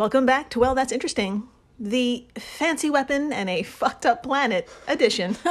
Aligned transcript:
Welcome 0.00 0.24
back 0.24 0.48
to 0.50 0.58
Well, 0.58 0.74
That's 0.74 0.92
Interesting, 0.92 1.46
the 1.78 2.24
fancy 2.38 2.88
weapon 2.88 3.34
and 3.34 3.50
a 3.50 3.62
fucked 3.62 4.06
up 4.06 4.22
planet 4.22 4.66
edition. 4.88 5.36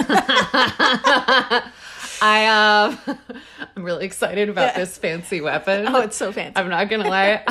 I 2.20 2.96
uh, 3.06 3.14
I'm 3.76 3.84
really 3.84 4.06
excited 4.06 4.50
about 4.50 4.74
this 4.74 4.98
fancy 4.98 5.40
weapon. 5.40 5.86
oh, 5.88 6.02
it's 6.02 6.18
so 6.18 6.32
fancy. 6.32 6.58
I'm 6.60 6.68
not 6.68 6.90
gonna 6.90 7.08
lie. 7.08 7.46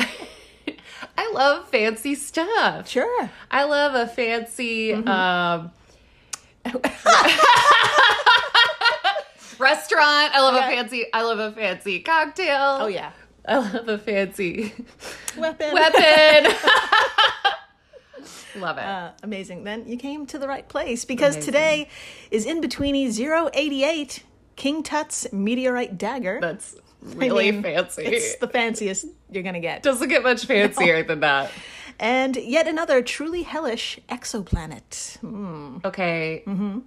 I 1.17 1.31
love 1.31 1.69
fancy 1.69 2.15
stuff. 2.15 2.89
sure. 2.89 3.29
I 3.49 3.63
love 3.63 3.95
a 3.95 4.05
fancy 4.11 4.89
Mm-hmm. 4.89 5.07
um, 5.07 5.71
restaurant. 9.57 10.35
I 10.35 10.41
love 10.41 10.55
Okay. 10.55 10.73
a 10.73 10.75
fancy. 10.75 11.05
I 11.13 11.21
love 11.21 11.39
a 11.39 11.53
fancy 11.53 12.01
cocktail. 12.01 12.79
Oh, 12.81 12.87
yeah. 12.87 13.11
I 13.49 13.57
love 13.57 13.89
a 13.89 13.97
fancy 13.97 14.73
Weapon. 15.37 15.73
weapon. 15.73 16.53
love 18.55 18.77
it. 18.77 18.83
Uh, 18.83 19.11
amazing. 19.23 19.63
Then 19.63 19.87
you 19.87 19.97
came 19.97 20.25
to 20.27 20.37
the 20.37 20.47
right 20.47 20.67
place 20.67 21.05
because 21.05 21.35
Amazing. 21.35 21.53
today 21.53 21.89
is 22.31 22.45
in 22.45 22.61
betweeny 22.61 23.09
088 23.53 24.23
King 24.55 24.83
Tut's 24.83 25.31
meteorite 25.33 25.97
dagger. 25.97 26.39
That's 26.41 26.75
really 27.01 27.51
mean, 27.51 27.63
fancy. 27.63 28.03
It's 28.03 28.35
the 28.35 28.47
fanciest 28.47 29.07
you're 29.31 29.43
going 29.43 29.55
to 29.55 29.61
get. 29.61 29.83
Doesn't 29.83 30.09
get 30.09 30.21
much 30.23 30.45
fancier 30.45 31.03
than 31.03 31.21
that. 31.21 31.51
And 31.99 32.35
yet 32.35 32.67
another 32.67 33.01
truly 33.01 33.43
hellish 33.43 33.99
exoplanet. 34.09 35.17
Hmm. 35.19 35.77
Okay. 35.83 36.43
Mm-hmm. 36.45 36.79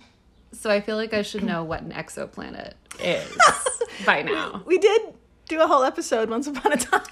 So 0.52 0.70
I 0.70 0.80
feel 0.80 0.96
like 0.96 1.12
I 1.14 1.22
should 1.22 1.42
know 1.42 1.64
what 1.64 1.82
an 1.82 1.92
exoplanet 1.92 2.74
is 3.00 3.36
by 4.06 4.22
now. 4.22 4.62
We 4.66 4.78
did 4.78 5.14
do 5.52 5.62
a 5.62 5.66
whole 5.66 5.84
episode 5.84 6.30
once 6.30 6.46
upon 6.46 6.72
a 6.72 6.76
time. 6.76 7.02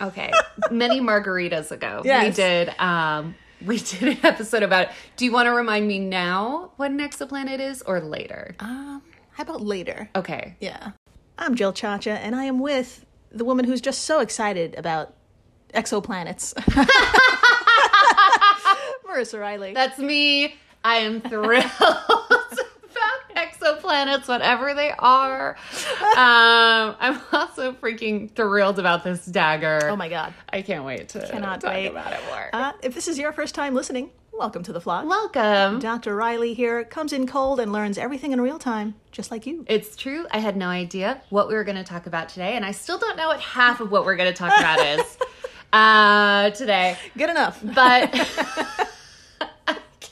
Okay. 0.00 0.32
Many 0.70 1.00
margaritas 1.00 1.70
ago, 1.70 2.00
we 2.04 2.30
did 2.30 2.68
um 2.80 3.34
we 3.64 3.78
did 3.78 4.02
an 4.02 4.18
episode 4.24 4.62
about 4.62 4.88
it. 4.88 4.94
Do 5.16 5.24
you 5.24 5.32
want 5.32 5.46
to 5.46 5.52
remind 5.52 5.86
me 5.86 5.98
now 5.98 6.72
what 6.76 6.90
an 6.90 6.98
exoplanet 6.98 7.60
is 7.60 7.82
or 7.82 8.00
later? 8.00 8.56
Um, 8.58 9.02
how 9.32 9.42
about 9.42 9.60
later? 9.60 10.10
Okay. 10.16 10.56
Yeah. 10.60 10.92
I'm 11.38 11.54
Jill 11.54 11.72
Chacha, 11.72 12.12
and 12.12 12.34
I 12.34 12.44
am 12.44 12.60
with 12.60 13.04
the 13.30 13.44
woman 13.44 13.64
who's 13.64 13.80
just 13.80 14.04
so 14.04 14.20
excited 14.20 14.74
about 14.76 15.14
exoplanets. 15.74 16.54
Marissa 19.06 19.40
Riley. 19.40 19.74
That's 19.74 19.98
me. 19.98 20.54
I 20.84 20.96
am 20.96 21.20
thrilled 21.20 21.64
exoplanets, 23.82 24.28
whatever 24.28 24.74
they 24.74 24.92
are. 24.98 25.56
Um, 26.16 26.96
I'm 27.00 27.20
also 27.32 27.72
freaking 27.72 28.30
thrilled 28.34 28.78
about 28.78 29.04
this 29.04 29.24
dagger. 29.26 29.80
oh 29.90 29.96
my 29.96 30.08
god. 30.08 30.34
I 30.52 30.62
can't 30.62 30.84
wait 30.84 31.08
to 31.10 31.26
Cannot 31.26 31.60
talk 31.60 31.72
wait. 31.72 31.88
about 31.88 32.12
it 32.12 32.20
more. 32.28 32.50
Uh, 32.52 32.72
if 32.82 32.94
this 32.94 33.08
is 33.08 33.18
your 33.18 33.32
first 33.32 33.54
time 33.54 33.74
listening, 33.74 34.10
welcome 34.32 34.62
to 34.64 34.72
the 34.72 34.80
flock. 34.80 35.06
Welcome. 35.06 35.78
Dr. 35.80 36.14
Riley 36.14 36.54
here 36.54 36.84
comes 36.84 37.12
in 37.12 37.26
cold 37.26 37.60
and 37.60 37.72
learns 37.72 37.98
everything 37.98 38.32
in 38.32 38.40
real 38.40 38.58
time, 38.58 38.94
just 39.10 39.30
like 39.30 39.46
you. 39.46 39.64
It's 39.68 39.96
true. 39.96 40.26
I 40.30 40.38
had 40.38 40.56
no 40.56 40.68
idea 40.68 41.22
what 41.30 41.48
we 41.48 41.54
were 41.54 41.64
going 41.64 41.76
to 41.76 41.84
talk 41.84 42.06
about 42.06 42.28
today, 42.28 42.54
and 42.54 42.64
I 42.64 42.72
still 42.72 42.98
don't 42.98 43.16
know 43.16 43.28
what 43.28 43.40
half 43.40 43.80
of 43.80 43.90
what 43.90 44.04
we're 44.04 44.16
going 44.16 44.32
to 44.32 44.36
talk 44.38 44.52
about 44.58 44.80
is 44.80 45.18
uh, 45.72 46.50
today. 46.50 46.96
Good 47.16 47.30
enough. 47.30 47.60
But 47.62 48.14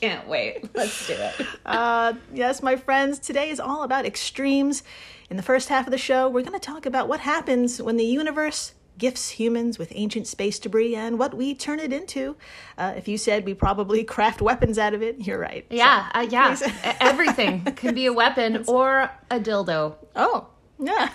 can't 0.01 0.27
wait. 0.27 0.69
Let's 0.75 1.07
do 1.07 1.13
it. 1.13 1.47
Uh, 1.65 2.13
yes, 2.33 2.63
my 2.63 2.75
friends, 2.75 3.19
today 3.19 3.49
is 3.49 3.59
all 3.59 3.83
about 3.83 4.05
extremes. 4.05 4.83
In 5.29 5.37
the 5.37 5.43
first 5.43 5.69
half 5.69 5.87
of 5.87 5.91
the 5.91 5.97
show, 5.97 6.27
we're 6.27 6.43
going 6.43 6.59
to 6.59 6.65
talk 6.65 6.85
about 6.85 7.07
what 7.07 7.21
happens 7.21 7.81
when 7.81 7.97
the 7.97 8.03
universe 8.03 8.73
gifts 8.97 9.29
humans 9.29 9.79
with 9.79 9.91
ancient 9.95 10.27
space 10.27 10.59
debris 10.59 10.95
and 10.95 11.17
what 11.17 11.33
we 11.33 11.55
turn 11.55 11.79
it 11.79 11.93
into. 11.93 12.35
Uh, 12.77 12.93
if 12.97 13.07
you 13.07 13.17
said 13.17 13.45
we 13.45 13.53
probably 13.53 14.03
craft 14.15 14.41
weapons 14.41 14.77
out 14.77 14.93
of 14.93 15.01
it, 15.01 15.19
you're 15.19 15.39
right. 15.39 15.65
Yeah, 15.69 16.09
uh, 16.13 16.27
yeah. 16.29 16.57
Everything 16.99 17.63
can 17.75 17.95
be 17.95 18.07
a 18.07 18.13
weapon 18.13 18.65
or 18.67 19.09
a 19.29 19.39
dildo. 19.39 19.95
Oh, 20.15 20.47
yeah. 20.79 21.09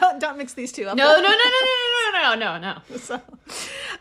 don't, 0.00 0.20
don't 0.20 0.38
mix 0.38 0.52
these 0.54 0.70
two 0.70 0.86
up. 0.86 0.96
No, 0.96 1.14
no, 1.16 1.20
no, 1.20 1.28
no, 1.28 1.34
no, 1.34 2.12
no, 2.12 2.34
no, 2.34 2.58
no, 2.58 2.58
no. 2.58 2.98
So, 2.98 3.20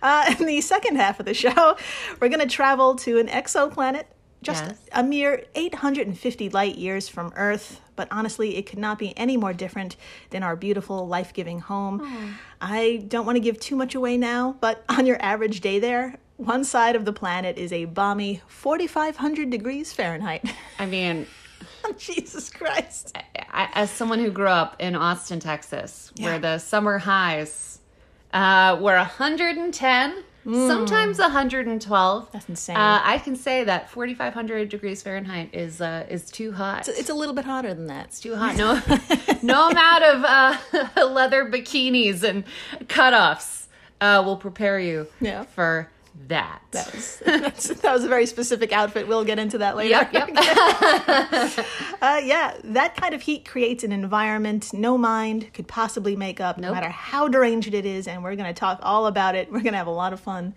uh, 0.02 0.34
in 0.40 0.46
the 0.46 0.62
second 0.62 0.96
half 0.98 1.20
of 1.20 1.26
the 1.26 1.34
show, 1.34 1.78
we're 2.20 2.30
going 2.30 2.40
to 2.40 2.48
travel 2.48 2.96
to 2.98 3.20
an 3.20 3.28
exoplanet 3.28 4.06
just 4.44 4.66
Yes. 4.66 4.78
a 4.94 5.04
mere 5.04 5.44
850 5.54 6.50
light 6.50 6.76
years 6.76 7.08
from 7.08 7.32
Earth. 7.36 7.80
But 7.96 8.08
honestly, 8.10 8.56
it 8.58 8.64
could 8.66 8.80
not 8.80 8.98
be 8.98 9.16
any 9.16 9.38
more 9.38 9.54
different 9.54 9.96
than 10.32 10.42
our 10.42 10.56
beautiful, 10.56 11.08
life 11.08 11.32
giving 11.32 11.60
home. 11.60 12.36
I 12.60 13.04
don't 13.08 13.28
want 13.28 13.36
to 13.36 13.40
give 13.40 13.60
too 13.60 13.76
much 13.76 13.94
away 13.94 14.18
now, 14.18 14.56
but 14.60 14.84
on 14.90 15.06
your 15.06 15.22
average 15.22 15.62
day 15.62 15.78
there, 15.78 16.18
one 16.38 16.64
side 16.64 16.96
of 16.96 17.06
the 17.06 17.14
planet 17.14 17.60
is 17.60 17.72
a 17.72 17.86
balmy 17.86 18.42
4,500 18.48 19.52
degrees 19.52 19.94
Fahrenheit. 19.94 20.44
I 20.80 20.88
mean, 20.88 21.28
Jesus 22.00 22.50
Christ. 22.50 23.16
I, 23.52 23.70
as 23.74 23.92
someone 23.92 24.18
who 24.18 24.32
grew 24.32 24.48
up 24.48 24.76
in 24.80 24.96
Austin, 24.96 25.40
Texas, 25.40 26.12
Yeah. 26.16 26.26
where 26.26 26.40
the 26.40 26.58
summer 26.58 26.98
highs 26.98 27.78
uh, 28.34 28.78
were 28.82 28.96
110, 28.96 30.24
sometimes 30.44 31.20
112. 31.20 32.32
That's 32.32 32.50
insane. 32.50 32.76
Uh, 32.76 33.02
I 33.04 33.18
can 33.20 33.36
say 33.36 33.64
that 33.64 33.90
4,500 33.90 34.70
degrees 34.70 35.02
Fahrenheit 35.04 35.50
is 35.54 35.82
uh, 35.82 36.06
is 36.10 36.30
too 36.32 36.52
hot. 36.52 36.88
It's 36.88 37.10
a 37.10 37.14
little 37.14 37.36
bit 37.36 37.46
hotter 37.46 37.74
than 37.74 37.88
that. 37.88 38.06
It's 38.08 38.20
too 38.20 38.36
hot. 38.36 38.56
No, 38.58 38.82
no 39.42 39.70
amount 39.70 40.04
of 40.04 40.24
uh, 40.24 41.06
leather 41.08 41.46
bikinis 41.46 42.24
and 42.24 42.44
cutoffs 42.88 43.68
uh, 44.00 44.22
will 44.26 44.38
prepare 44.38 44.80
you 44.80 45.08
Yeah. 45.20 45.44
for 45.44 45.90
that. 46.28 46.62
That 46.72 46.94
was, 46.94 47.22
that's, 47.26 47.68
that 47.82 47.94
was 47.94 48.04
a 48.04 48.08
very 48.08 48.26
specific 48.26 48.72
outfit. 48.72 49.08
We'll 49.08 49.26
get 49.26 49.40
into 49.40 49.58
that 49.60 49.76
later. 49.76 50.08
Yep, 50.12 50.14
yep. 50.14 51.66
Uh, 52.02 52.20
yeah, 52.24 52.58
that 52.64 52.96
kind 52.96 53.14
of 53.14 53.22
heat 53.22 53.48
creates 53.48 53.84
an 53.84 53.92
environment 53.92 54.74
no 54.74 54.98
mind 54.98 55.54
could 55.54 55.68
possibly 55.68 56.16
make 56.16 56.40
up, 56.40 56.58
no 56.58 56.72
matter 56.72 56.90
how 56.90 57.28
deranged 57.28 57.74
it 57.76 57.86
is. 57.86 58.08
And 58.08 58.24
we're 58.24 58.36
going 58.36 58.52
to 58.52 58.60
talk 58.60 58.80
all 58.82 59.06
about 59.06 59.36
it. 59.36 59.52
We're 59.52 59.62
going 59.62 59.74
to 59.74 59.78
have 59.78 59.88
a 59.88 59.92
lot 59.92 60.12
of 60.12 60.20
fun. 60.20 60.56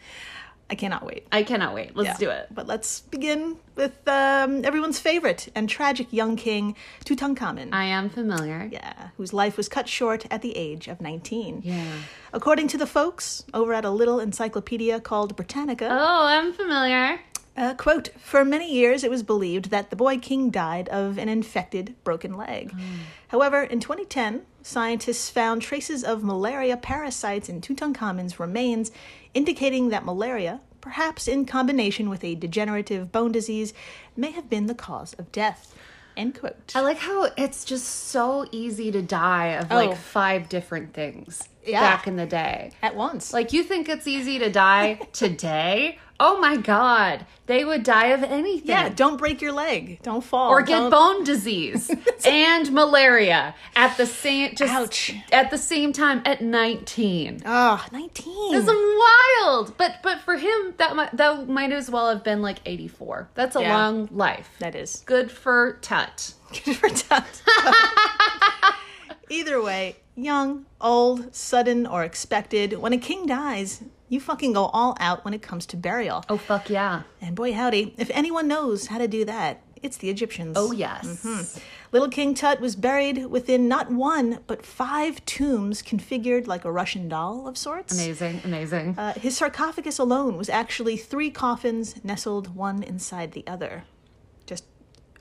I 0.70 0.76
cannot 0.76 1.04
wait. 1.04 1.26
I 1.30 1.42
cannot 1.42 1.74
wait. 1.74 1.94
Let's 1.94 2.08
Yeah. 2.20 2.26
do 2.26 2.30
it. 2.30 2.48
But 2.50 2.66
let's 2.66 3.00
begin 3.00 3.58
with 3.76 3.92
um, 4.08 4.64
everyone's 4.64 4.98
favorite 4.98 5.48
and 5.54 5.68
tragic 5.68 6.10
young 6.10 6.36
king, 6.36 6.74
Tutankhamun. 7.04 7.68
I 7.72 7.84
am 7.84 8.08
familiar. 8.08 8.68
yeah, 8.72 9.08
whose 9.18 9.32
life 9.32 9.56
was 9.56 9.68
cut 9.68 9.88
short 9.88 10.24
at 10.30 10.40
the 10.42 10.56
age 10.56 10.88
of 10.88 11.00
19. 11.00 11.60
Yeah. 11.64 11.84
According 12.32 12.68
to 12.68 12.78
the 12.78 12.86
folks 12.86 13.44
over 13.52 13.74
at 13.74 13.84
a 13.84 13.90
little 13.90 14.18
encyclopedia 14.20 15.00
called 15.00 15.36
Britannica, 15.36 15.88
Oh, 15.90 16.26
I'm 16.26 16.52
familiar. 16.54 17.20
Uh, 17.56 17.72
quote, 17.74 18.08
for 18.18 18.44
many 18.44 18.68
years 18.72 19.04
it 19.04 19.10
was 19.10 19.22
believed 19.22 19.70
that 19.70 19.90
the 19.90 19.96
boy 19.96 20.18
king 20.18 20.50
died 20.50 20.88
of 20.88 21.18
an 21.18 21.28
infected 21.28 21.94
broken 22.02 22.36
leg. 22.36 22.74
However, 23.28 23.62
in 23.62 23.78
2010, 23.78 24.42
scientists 24.62 25.30
found 25.30 25.62
traces 25.62 26.02
of 26.02 26.24
malaria 26.24 26.76
parasites 26.76 27.48
in 27.48 27.60
Tutankhamun's 27.60 28.40
remains, 28.40 28.90
indicating 29.34 29.88
that 29.90 30.04
malaria, 30.04 30.60
perhaps 30.80 31.28
in 31.28 31.44
combination 31.44 32.08
with 32.08 32.24
a 32.24 32.34
degenerative 32.34 33.10
bone 33.12 33.32
disease, 33.32 33.74
may 34.16 34.30
have 34.30 34.48
been 34.48 34.66
the 34.66 34.74
cause 34.74 35.14
of 35.14 35.30
death. 35.32 35.74
End 36.16 36.38
quote. 36.38 36.72
I 36.76 36.80
like 36.80 36.98
how 36.98 37.28
it's 37.36 37.64
just 37.64 37.86
so 37.86 38.46
easy 38.52 38.92
to 38.92 39.02
die 39.02 39.48
of 39.48 39.66
Oh. 39.70 39.74
like 39.74 39.96
five 39.96 40.48
different 40.48 40.92
things 40.94 41.48
Yeah. 41.66 41.80
back 41.80 42.06
in 42.06 42.16
the 42.16 42.26
day. 42.26 42.72
At 42.82 42.94
once. 42.96 43.32
Like 43.32 43.52
you 43.52 43.62
think 43.62 43.88
it's 43.88 44.06
easy 44.06 44.38
to 44.38 44.50
die 44.50 44.94
today? 45.12 45.98
Oh 46.20 46.38
my 46.40 46.56
god, 46.56 47.26
they 47.46 47.64
would 47.64 47.82
die 47.82 48.06
of 48.08 48.22
anything. 48.22 48.68
yeah, 48.68 48.88
don't 48.88 49.16
break 49.16 49.42
your 49.42 49.50
leg. 49.50 49.98
Don't 50.02 50.22
fall. 50.22 50.48
or 50.50 50.62
get 50.62 50.78
don't- 50.78 50.90
bone 50.90 51.24
disease 51.24 51.90
and 52.24 52.70
malaria 52.72 53.52
at 53.74 53.96
the 53.96 54.06
same 54.06 54.54
just 54.54 54.72
Ouch. 54.72 55.12
at 55.32 55.50
the 55.50 55.58
same 55.58 55.92
time 55.92 56.22
at 56.24 56.40
19. 56.40 57.42
Ah, 57.44 57.84
19. 57.90 58.52
This 58.52 58.62
is 58.62 58.70
wild. 58.70 59.76
But 59.76 59.96
but 60.04 60.20
for 60.20 60.36
him 60.36 60.74
that 60.76 60.94
might, 60.94 61.16
that 61.16 61.48
might 61.48 61.72
as 61.72 61.90
well 61.90 62.08
have 62.08 62.22
been 62.22 62.42
like 62.42 62.58
84. 62.64 63.30
That's 63.34 63.56
a 63.56 63.62
Yeah. 63.62 63.76
long 63.76 64.08
life. 64.12 64.48
that 64.60 64.76
is. 64.76 65.02
Good 65.06 65.32
for 65.32 65.78
Tut. 65.82 66.34
Good 66.64 66.76
for 66.76 66.88
Tut. 66.90 67.24
Either 69.34 69.60
way, 69.60 69.96
young, 70.14 70.64
old, 70.80 71.34
sudden, 71.34 71.88
or 71.88 72.04
expected, 72.04 72.74
when 72.74 72.92
a 72.92 72.98
king 72.98 73.26
dies, 73.26 73.82
you 74.08 74.20
fucking 74.20 74.52
go 74.52 74.66
all 74.66 74.96
out 75.00 75.24
when 75.24 75.34
it 75.34 75.42
comes 75.42 75.66
to 75.66 75.76
burial. 75.76 76.24
Oh 76.28 76.36
fuck 76.36 76.70
yeah. 76.70 77.02
And 77.20 77.34
boy, 77.34 77.52
howdy, 77.52 77.96
if 77.98 78.12
anyone 78.14 78.46
knows 78.46 78.86
how 78.86 78.98
to 78.98 79.08
do 79.08 79.24
that, 79.24 79.60
it's 79.82 79.96
the 79.96 80.08
Egyptians. 80.08 80.56
Oh 80.56 80.70
yes. 80.70 81.24
Mm-hmm. 81.24 81.58
Little 81.90 82.08
King 82.10 82.34
Tut 82.34 82.60
was 82.60 82.76
buried 82.76 83.26
within 83.26 83.66
not 83.66 83.90
one, 83.90 84.38
but 84.46 84.64
five 84.64 85.24
tombs 85.24 85.82
configured 85.82 86.46
like 86.46 86.64
a 86.64 86.70
Russian 86.70 87.08
doll 87.08 87.48
of 87.48 87.58
sorts. 87.58 87.92
Amazing, 87.92 88.40
amazing. 88.44 88.96
Uh, 88.96 89.14
his 89.14 89.36
sarcophagus 89.36 89.98
alone 89.98 90.36
was 90.36 90.48
actually 90.48 90.96
three 90.96 91.30
coffins 91.32 91.96
nestled 92.04 92.54
one 92.54 92.84
inside 92.84 93.32
the 93.32 93.44
other. 93.48 93.82
Just 94.46 94.64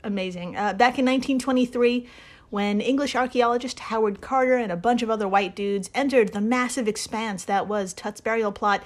amazing. 0.04 0.56
Uh, 0.56 0.72
back 0.72 1.00
in 1.00 1.04
1923, 1.04 2.06
when 2.50 2.80
English 2.80 3.14
archaeologist 3.14 3.80
Howard 3.80 4.20
Carter 4.20 4.56
and 4.56 4.70
a 4.72 4.76
bunch 4.76 5.02
of 5.02 5.10
other 5.10 5.26
white 5.28 5.56
dudes 5.56 5.90
entered 5.94 6.32
the 6.32 6.40
massive 6.40 6.86
expanse 6.88 7.44
that 7.44 7.66
was 7.66 7.92
Tut's 7.92 8.20
burial 8.20 8.52
plot, 8.52 8.82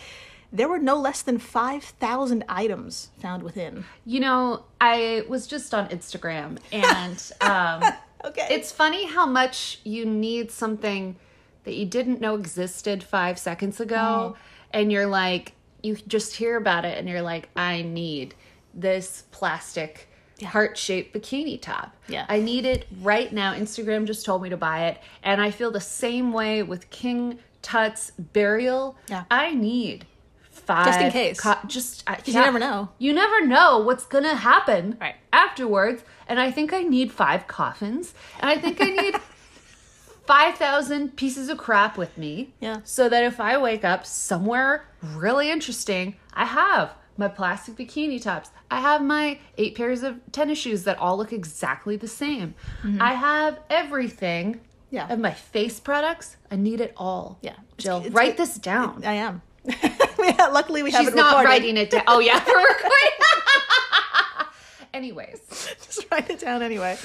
there 0.52 0.68
were 0.68 0.78
no 0.78 0.96
less 0.98 1.20
than 1.22 1.38
5,000 1.38 2.44
items 2.48 3.10
found 3.18 3.42
within. 3.42 3.84
You 4.06 4.20
know, 4.20 4.64
I 4.80 5.24
was 5.28 5.46
just 5.46 5.74
on 5.74 5.88
Instagram 5.88 6.58
and 6.72 7.32
um, 7.42 7.92
Okay. 8.24 8.48
it's 8.50 8.72
funny 8.72 9.06
how 9.06 9.26
much 9.26 9.80
you 9.84 10.04
need 10.04 10.50
something 10.50 11.16
that 11.64 11.74
you 11.74 11.86
didn't 11.86 12.20
know 12.20 12.34
existed 12.34 13.02
five 13.04 13.38
seconds 13.38 13.78
ago. 13.78 14.36
And 14.72 14.90
you're 14.90 15.06
like, 15.06 15.52
you 15.82 15.94
just 15.94 16.34
hear 16.34 16.56
about 16.56 16.84
it 16.84 16.98
and 16.98 17.08
you're 17.08 17.22
like, 17.22 17.48
I 17.54 17.82
need 17.82 18.34
this 18.74 19.24
plastic 19.30 20.07
heart 20.46 20.76
shaped 20.78 21.14
bikini 21.14 21.60
top. 21.60 21.94
Yeah. 22.08 22.26
I 22.28 22.40
need 22.40 22.64
it 22.66 22.86
right 23.02 23.32
now. 23.32 23.54
Instagram 23.54 24.06
just 24.06 24.24
told 24.24 24.42
me 24.42 24.48
to 24.50 24.56
buy 24.56 24.86
it. 24.88 24.98
And 25.22 25.40
I 25.40 25.50
feel 25.50 25.70
the 25.70 25.80
same 25.80 26.32
way 26.32 26.62
with 26.62 26.90
King 26.90 27.38
Tut's 27.62 28.12
burial. 28.18 28.96
Yeah. 29.08 29.24
I 29.30 29.54
need 29.54 30.06
five. 30.50 30.86
Just 30.86 31.00
in 31.00 31.10
case. 31.10 31.40
co- 31.40 31.56
just, 31.66 32.04
uh, 32.08 32.12
I, 32.12 32.20
you 32.24 32.32
never 32.34 32.58
know. 32.58 32.90
You 32.98 33.12
never 33.12 33.44
know 33.46 33.78
what's 33.78 34.04
gonna 34.06 34.34
happen 34.36 34.96
Right. 35.00 35.16
afterwards. 35.32 36.02
And 36.28 36.38
I 36.38 36.50
think 36.50 36.72
I 36.72 36.82
need 36.82 37.10
five 37.10 37.46
coffins. 37.48 38.14
And 38.40 38.50
I 38.50 38.58
think 38.58 38.80
I 38.80 38.86
need 38.90 39.14
5,000 40.26 41.16
pieces 41.16 41.48
of 41.48 41.56
crap 41.58 41.96
with 41.96 42.16
me. 42.18 42.52
Yeah. 42.60 42.80
So 42.84 43.08
that 43.08 43.24
if 43.24 43.40
I 43.40 43.56
wake 43.56 43.84
up 43.84 44.04
somewhere 44.04 44.84
really 45.02 45.50
interesting, 45.50 46.16
I 46.34 46.44
have 46.44 46.92
my 47.18 47.28
plastic 47.28 47.76
bikini 47.76 48.22
tops. 48.22 48.50
I 48.70 48.80
have 48.80 49.02
my 49.02 49.38
eight 49.58 49.76
pairs 49.76 50.02
of 50.02 50.20
tennis 50.32 50.58
shoes 50.58 50.84
that 50.84 50.98
all 50.98 51.18
look 51.18 51.32
exactly 51.32 51.96
the 51.96 52.08
same. 52.08 52.54
I 53.00 53.12
have 53.14 53.58
everything. 53.68 54.54
Mm-hmm. 54.54 54.62
Yeah. 54.90 55.12
Of 55.12 55.18
my 55.18 55.32
face 55.32 55.80
products. 55.80 56.36
I 56.50 56.56
need 56.56 56.80
it 56.80 56.94
all. 56.96 57.38
Yeah. 57.42 57.56
Jill, 57.76 57.98
It's- 57.98 58.12
write 58.14 58.30
it- 58.30 58.36
this 58.38 58.54
down. 58.56 59.04
I 59.04 59.14
am. 59.14 59.42
We 60.18 60.32
ha- 60.32 60.50
Luckily, 60.52 60.82
we 60.82 60.90
have 60.92 61.02
She's 61.04 61.12
it 61.12 61.16
not 61.16 61.28
recorded. 61.38 61.48
writing 61.48 61.76
it 61.76 61.90
down. 61.90 62.02
Oh 62.08 62.18
yeah, 62.20 62.42
we're 62.46 62.58
recording. 62.60 62.88
Anyways, 64.94 65.40
Just 65.84 66.06
write 66.10 66.30
it 66.30 66.40
down 66.40 66.62
anyway. 66.62 66.96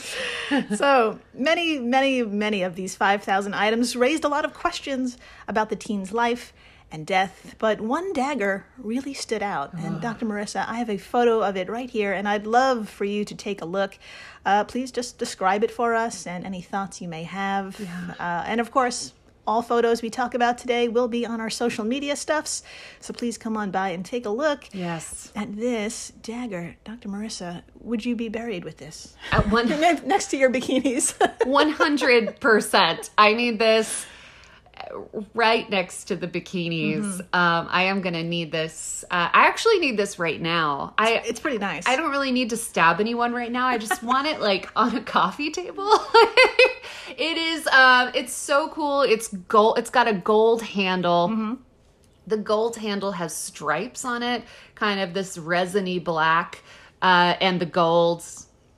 so 0.75 1.19
many, 1.33 1.79
many, 1.79 2.23
many 2.23 2.63
of 2.63 2.75
these 2.75 2.95
5,000 2.95 3.53
items 3.53 3.95
raised 3.95 4.23
a 4.23 4.29
lot 4.29 4.45
of 4.45 4.53
questions 4.53 5.17
about 5.47 5.69
the 5.69 5.75
teen's 5.75 6.11
life 6.13 6.53
and 6.93 7.07
death, 7.07 7.55
but 7.57 7.81
one 7.81 8.13
dagger 8.13 8.65
really 8.77 9.15
stood 9.15 9.41
out. 9.41 9.73
And 9.73 9.99
Dr. 9.99 10.27
Marissa, 10.27 10.63
I 10.67 10.75
have 10.75 10.91
a 10.91 10.97
photo 10.97 11.41
of 11.41 11.57
it 11.57 11.67
right 11.67 11.89
here, 11.89 12.13
and 12.13 12.29
I'd 12.29 12.45
love 12.45 12.87
for 12.87 13.03
you 13.03 13.25
to 13.25 13.35
take 13.35 13.61
a 13.61 13.65
look. 13.65 13.97
Uh, 14.45 14.63
please 14.63 14.91
just 14.91 15.17
describe 15.17 15.63
it 15.63 15.71
for 15.71 15.95
us 15.95 16.27
and 16.27 16.45
any 16.45 16.61
thoughts 16.61 17.01
you 17.01 17.07
may 17.07 17.23
have. 17.23 17.81
Uh, 18.19 18.43
and 18.45 18.61
of 18.61 18.69
course, 18.69 19.13
all 19.47 19.61
photos 19.61 20.01
we 20.01 20.09
talk 20.09 20.35
about 20.35 20.57
today 20.57 20.87
will 20.87 21.07
be 21.07 21.25
on 21.25 21.41
our 21.41 21.49
social 21.49 21.83
media 21.83 22.15
stuffs, 22.15 22.63
so 22.99 23.11
please 23.11 23.37
come 23.37 23.57
on 23.57 23.71
by 23.71 23.89
and 23.89 24.05
take 24.05 24.25
a 24.25 24.29
look 24.29 24.69
yes, 24.71 25.31
at 25.35 25.55
this 25.55 26.13
dagger. 26.21 26.75
Dr. 26.85 27.09
Marissa, 27.09 27.63
would 27.81 28.05
you 28.05 28.15
be 28.15 28.29
buried 28.29 28.63
with 28.63 28.77
this? 28.77 29.15
at 29.31 29.49
one 29.49 29.67
next 30.07 30.27
to 30.27 30.37
your 30.37 30.51
bikinis. 30.51 31.15
one 31.45 31.71
hundred 31.71 32.39
percent. 32.39 33.09
I 33.17 33.33
need 33.33 33.59
this 33.59 34.05
right 35.33 35.69
next 35.69 36.05
to 36.05 36.15
the 36.15 36.27
bikinis. 36.27 37.03
Mm-hmm. 37.03 37.21
Um, 37.35 37.67
I 37.69 37.83
am 37.83 38.01
gonna 38.01 38.23
need 38.23 38.51
this. 38.51 39.03
Uh, 39.09 39.29
I 39.33 39.47
actually 39.47 39.79
need 39.79 39.97
this 39.97 40.19
right 40.19 40.41
now. 40.41 40.93
I 40.97 41.21
it's 41.25 41.39
pretty 41.39 41.57
nice. 41.57 41.87
I 41.87 41.95
don't 41.95 42.11
really 42.11 42.31
need 42.31 42.49
to 42.51 42.57
stab 42.57 42.99
anyone 42.99 43.33
right 43.33 43.51
now. 43.51 43.67
I 43.67 43.77
just 43.77 44.03
want 44.03 44.27
it 44.27 44.39
like 44.39 44.69
on 44.75 44.95
a 44.95 45.01
coffee 45.01 45.51
table. 45.51 45.89
it 47.09 47.37
is 47.37 47.67
um 47.67 48.11
it's 48.13 48.33
so 48.33 48.69
cool. 48.69 49.01
It's 49.01 49.27
gold 49.27 49.77
it's 49.77 49.89
got 49.89 50.07
a 50.07 50.13
gold 50.13 50.61
handle. 50.61 51.57
The 52.25 52.37
gold 52.37 52.77
handle 52.77 53.11
has 53.11 53.35
stripes 53.35 54.05
on 54.05 54.23
it, 54.23 54.43
kind 54.75 55.01
of 55.01 55.13
this 55.13 55.37
resiny 55.37 55.99
black, 55.99 56.63
uh, 57.01 57.35
and 57.41 57.59
the 57.59 57.65
gold 57.65 58.23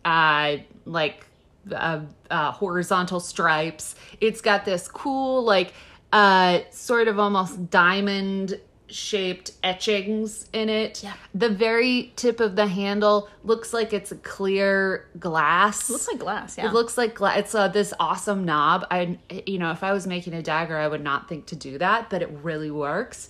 uh 0.03 0.57
like 0.85 1.25
uh, 1.71 2.01
uh, 2.29 2.51
horizontal 2.51 3.19
stripes. 3.19 3.95
It's 4.21 4.41
got 4.41 4.65
this 4.65 4.87
cool, 4.87 5.43
like, 5.43 5.73
uh, 6.15 6.61
sort 6.71 7.09
of 7.09 7.19
almost 7.19 7.69
diamond 7.69 8.57
shaped 8.87 9.51
etchings 9.63 10.47
in 10.53 10.69
it. 10.69 11.03
Yeah. 11.03 11.13
The 11.33 11.49
very 11.49 12.13
tip 12.15 12.39
of 12.39 12.55
the 12.55 12.67
handle 12.67 13.27
looks 13.43 13.73
like 13.73 13.91
it's 13.91 14.13
a 14.13 14.15
clear 14.15 15.09
glass. 15.19 15.89
looks 15.89 16.07
like 16.07 16.19
glass. 16.19 16.57
Yeah. 16.57 16.69
It 16.69 16.73
looks 16.73 16.97
like 16.97 17.15
gla- 17.15 17.37
it's 17.37 17.53
uh, 17.53 17.67
this 17.67 17.93
awesome 17.99 18.45
knob. 18.45 18.87
I, 18.89 19.19
you 19.45 19.59
know, 19.59 19.71
if 19.71 19.83
I 19.83 19.91
was 19.91 20.07
making 20.07 20.33
a 20.33 20.41
dagger, 20.41 20.77
I 20.77 20.87
would 20.87 21.03
not 21.03 21.27
think 21.27 21.47
to 21.47 21.55
do 21.57 21.77
that, 21.79 22.09
but 22.09 22.21
it 22.21 22.29
really 22.41 22.71
works. 22.71 23.27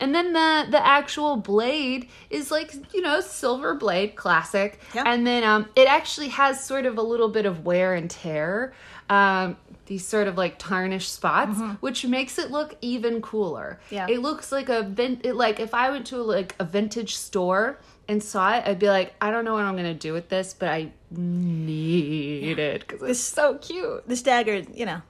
And 0.00 0.12
then 0.12 0.32
the 0.32 0.66
the 0.70 0.84
actual 0.84 1.36
blade 1.36 2.08
is 2.28 2.50
like 2.50 2.74
you 2.92 3.00
know 3.00 3.20
silver 3.20 3.76
blade, 3.76 4.16
classic. 4.16 4.80
Yeah. 4.92 5.04
And 5.06 5.24
then 5.24 5.44
um, 5.44 5.68
it 5.76 5.86
actually 5.86 6.28
has 6.30 6.62
sort 6.64 6.84
of 6.84 6.98
a 6.98 7.02
little 7.02 7.28
bit 7.28 7.46
of 7.46 7.64
wear 7.64 7.94
and 7.94 8.10
tear. 8.10 8.74
Um, 9.08 9.56
these 9.86 10.06
sort 10.06 10.26
of 10.28 10.36
like 10.38 10.58
tarnished 10.58 11.12
spots, 11.12 11.58
which 11.80 12.06
makes 12.06 12.38
it 12.38 12.50
look 12.50 12.76
even 12.80 13.20
cooler. 13.20 13.78
Mm-hmm. 13.86 13.94
Yeah. 13.94 14.06
It 14.08 14.20
looks 14.20 14.50
like 14.50 14.68
a 14.68 14.82
vin- 14.82 15.20
it, 15.24 15.34
like 15.36 15.60
if 15.60 15.74
I 15.74 15.90
went 15.90 16.06
to 16.08 16.18
like 16.22 16.54
a 16.58 16.64
vintage 16.64 17.16
store 17.16 17.78
and 18.08 18.22
saw 18.22 18.56
it, 18.56 18.64
I'd 18.66 18.78
be 18.78 18.88
like, 18.88 19.14
I 19.20 19.30
don't 19.30 19.44
know 19.44 19.54
what 19.54 19.64
I'm 19.64 19.76
gonna 19.76 19.94
do 19.94 20.12
with 20.12 20.28
this, 20.28 20.54
but 20.54 20.68
I 20.68 20.90
need 21.10 22.58
it 22.58 22.86
because 22.86 23.02
it's 23.02 23.20
so 23.20 23.58
cute. 23.58 24.06
this 24.08 24.22
dagger, 24.22 24.62
you 24.72 24.86
know, 24.86 25.02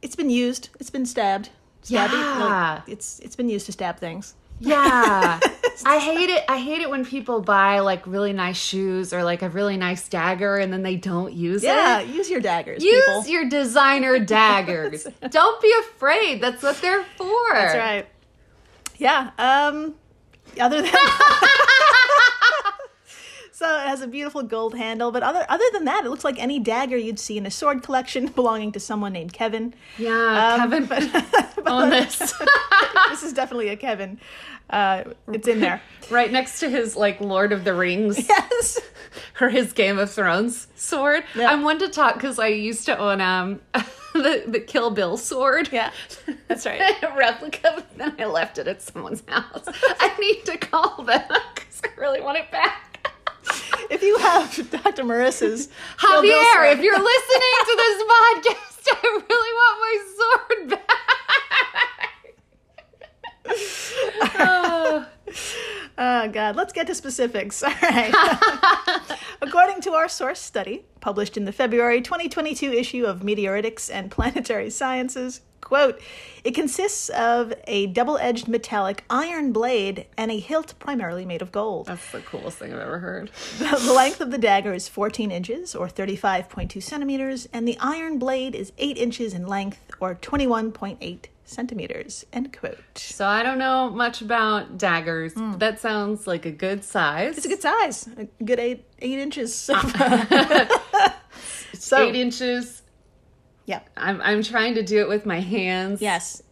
it's 0.00 0.16
been 0.16 0.30
used. 0.30 0.68
It's 0.80 0.90
been 0.90 1.06
stabbed. 1.06 1.50
Stabby. 1.82 2.12
Yeah. 2.12 2.74
Like, 2.78 2.88
it's 2.88 3.18
it's 3.20 3.36
been 3.36 3.48
used 3.48 3.66
to 3.66 3.72
stab 3.72 3.98
things. 3.98 4.34
Yeah. 4.60 5.40
I 5.86 5.98
hate 5.98 6.30
it. 6.30 6.44
I 6.48 6.58
hate 6.58 6.80
it 6.80 6.90
when 6.90 7.04
people 7.04 7.40
buy 7.40 7.80
like 7.80 8.06
really 8.06 8.32
nice 8.32 8.56
shoes 8.56 9.12
or 9.12 9.22
like 9.24 9.42
a 9.42 9.48
really 9.48 9.76
nice 9.76 10.08
dagger 10.08 10.56
and 10.58 10.72
then 10.72 10.82
they 10.82 10.96
don't 10.96 11.32
use 11.32 11.62
Yeah, 11.62 12.00
it. 12.00 12.08
Yeah, 12.08 12.14
use 12.14 12.30
your 12.30 12.40
daggers, 12.40 12.82
Use 12.84 13.04
people. 13.04 13.26
your 13.26 13.48
designer 13.48 14.18
daggers. 14.24 15.06
don't 15.30 15.62
be 15.62 15.72
afraid. 15.80 16.40
That's 16.42 16.62
what 16.62 16.76
they're 16.80 17.04
for. 17.16 17.52
That's 17.52 17.76
right. 17.76 18.06
Yeah. 18.98 19.30
Um. 19.38 19.94
Other 20.60 20.82
than 20.82 20.92
so 23.62 23.76
it 23.76 23.86
has 23.86 24.00
a 24.02 24.08
beautiful 24.08 24.42
gold 24.42 24.74
handle, 24.76 25.12
but 25.12 25.22
other 25.22 25.46
other 25.48 25.64
than 25.72 25.84
that, 25.84 26.04
it 26.04 26.08
looks 26.10 26.24
like 26.24 26.36
any 26.42 26.58
dagger 26.58 26.96
you'd 26.96 27.18
see 27.20 27.38
in 27.38 27.46
a 27.46 27.50
sword 27.50 27.82
collection 27.82 28.26
belonging 28.34 28.72
to 28.72 28.80
someone 28.80 29.12
named 29.12 29.32
Kevin. 29.32 29.72
Yeah, 29.98 30.54
Um, 30.60 30.70
Kevin 30.70 30.86
but 31.54 31.66
on 31.66 31.90
this. 31.90 32.18
this 33.10 33.22
is 33.22 33.32
definitely 33.32 33.68
a 33.68 33.76
Kevin. 33.76 34.18
Uh, 34.70 35.04
it's 35.32 35.46
in 35.46 35.60
there. 35.60 35.80
right 36.10 36.32
next 36.32 36.58
to 36.60 36.68
his 36.68 36.96
like 36.96 37.20
Lord 37.20 37.52
of 37.52 37.62
the 37.64 37.74
Rings 37.74 38.26
Yes. 38.28 38.80
or 39.40 39.48
his 39.50 39.72
Game 39.72 39.98
of 39.98 40.10
Thrones 40.10 40.66
sword. 40.74 41.24
Yeah. 41.36 41.50
I'm 41.52 41.62
one 41.62 41.78
to 41.80 41.88
talk 41.88 42.14
because 42.14 42.38
I 42.38 42.48
used 42.48 42.86
to 42.86 42.98
own 42.98 43.20
um 43.20 43.60
the, 44.14 44.44
the 44.46 44.60
Kill 44.60 44.90
Bill 44.90 45.16
sword. 45.16 45.68
Yeah, 45.72 45.90
that's 46.48 46.64
right. 46.66 46.80
a 47.02 47.14
replica, 47.16 47.72
but 47.76 47.96
then 47.98 48.14
I 48.18 48.24
left 48.24 48.58
it 48.58 48.66
at 48.66 48.82
someone's 48.82 49.22
house. 49.28 49.64
I 50.00 50.16
need 50.18 50.44
to 50.46 50.56
call 50.58 51.02
them 51.04 51.22
because 51.54 51.82
I 51.84 51.88
really 52.00 52.20
want 52.20 52.38
it 52.38 52.50
back. 52.50 52.91
If 53.90 54.02
you 54.02 54.18
have 54.18 54.54
Dr. 54.70 55.04
Marissa's 55.04 55.68
Javier, 55.98 56.72
if 56.72 56.80
you're 56.80 56.98
listening 56.98 57.54
to 57.64 57.74
this 57.76 58.02
podcast, 58.12 58.88
I 58.92 59.20
really 59.28 59.52
want 59.60 59.76
my 59.80 59.96
sword 60.16 60.68
back. 60.70 60.88
Oh. 64.34 65.06
Oh, 65.98 66.26
God. 66.28 66.56
Let's 66.56 66.72
get 66.72 66.86
to 66.86 66.94
specifics. 66.94 67.62
All 67.62 67.70
right. 67.82 68.12
According 69.42 69.82
to 69.82 69.92
our 69.92 70.08
source 70.08 70.40
study, 70.40 70.86
published 71.00 71.36
in 71.36 71.44
the 71.44 71.52
February 71.52 72.00
2022 72.00 72.72
issue 72.72 73.04
of 73.04 73.20
Meteoritics 73.20 73.90
and 73.92 74.10
Planetary 74.10 74.70
Sciences, 74.70 75.42
quote, 75.62 75.98
it 76.44 76.54
consists 76.54 77.08
of 77.08 77.54
a 77.66 77.86
double 77.86 78.18
edged 78.18 78.48
metallic 78.48 79.04
iron 79.08 79.52
blade 79.52 80.06
and 80.18 80.30
a 80.30 80.38
hilt 80.38 80.74
primarily 80.78 81.24
made 81.24 81.40
of 81.40 81.50
gold. 81.52 81.86
That's 81.86 82.10
the 82.10 82.20
coolest 82.20 82.58
thing 82.58 82.74
I've 82.74 82.80
ever 82.80 82.98
heard. 82.98 83.30
The 83.58 83.92
length 83.94 84.20
of 84.20 84.30
the 84.30 84.38
dagger 84.38 84.74
is 84.74 84.88
14 84.88 85.30
inches 85.30 85.74
or 85.74 85.88
35.2 85.88 86.82
centimeters, 86.82 87.48
and 87.52 87.66
the 87.66 87.78
iron 87.80 88.18
blade 88.18 88.54
is 88.54 88.72
8 88.76 88.98
inches 88.98 89.32
in 89.32 89.46
length 89.46 89.80
or 90.00 90.14
21.8 90.16 91.26
centimeters. 91.44 92.26
End 92.32 92.56
quote. 92.56 92.78
So 92.96 93.26
I 93.26 93.42
don't 93.42 93.58
know 93.58 93.90
much 93.90 94.20
about 94.22 94.78
daggers. 94.78 95.34
but 95.34 95.58
That 95.60 95.80
sounds 95.80 96.26
like 96.26 96.46
a 96.46 96.50
good 96.50 96.82
size. 96.84 97.36
It's 97.36 97.46
a 97.46 97.48
good 97.48 97.62
size, 97.62 98.08
a 98.16 98.26
good 98.44 98.58
8, 98.58 98.84
eight 99.00 99.18
inches. 99.18 99.54
so, 101.74 102.08
eight 102.08 102.16
inches. 102.16 102.81
Yeah. 103.66 103.80
I'm 103.96 104.20
I'm 104.20 104.42
trying 104.42 104.74
to 104.74 104.82
do 104.82 105.00
it 105.00 105.08
with 105.08 105.26
my 105.26 105.40
hands. 105.40 106.00
Yes. 106.00 106.42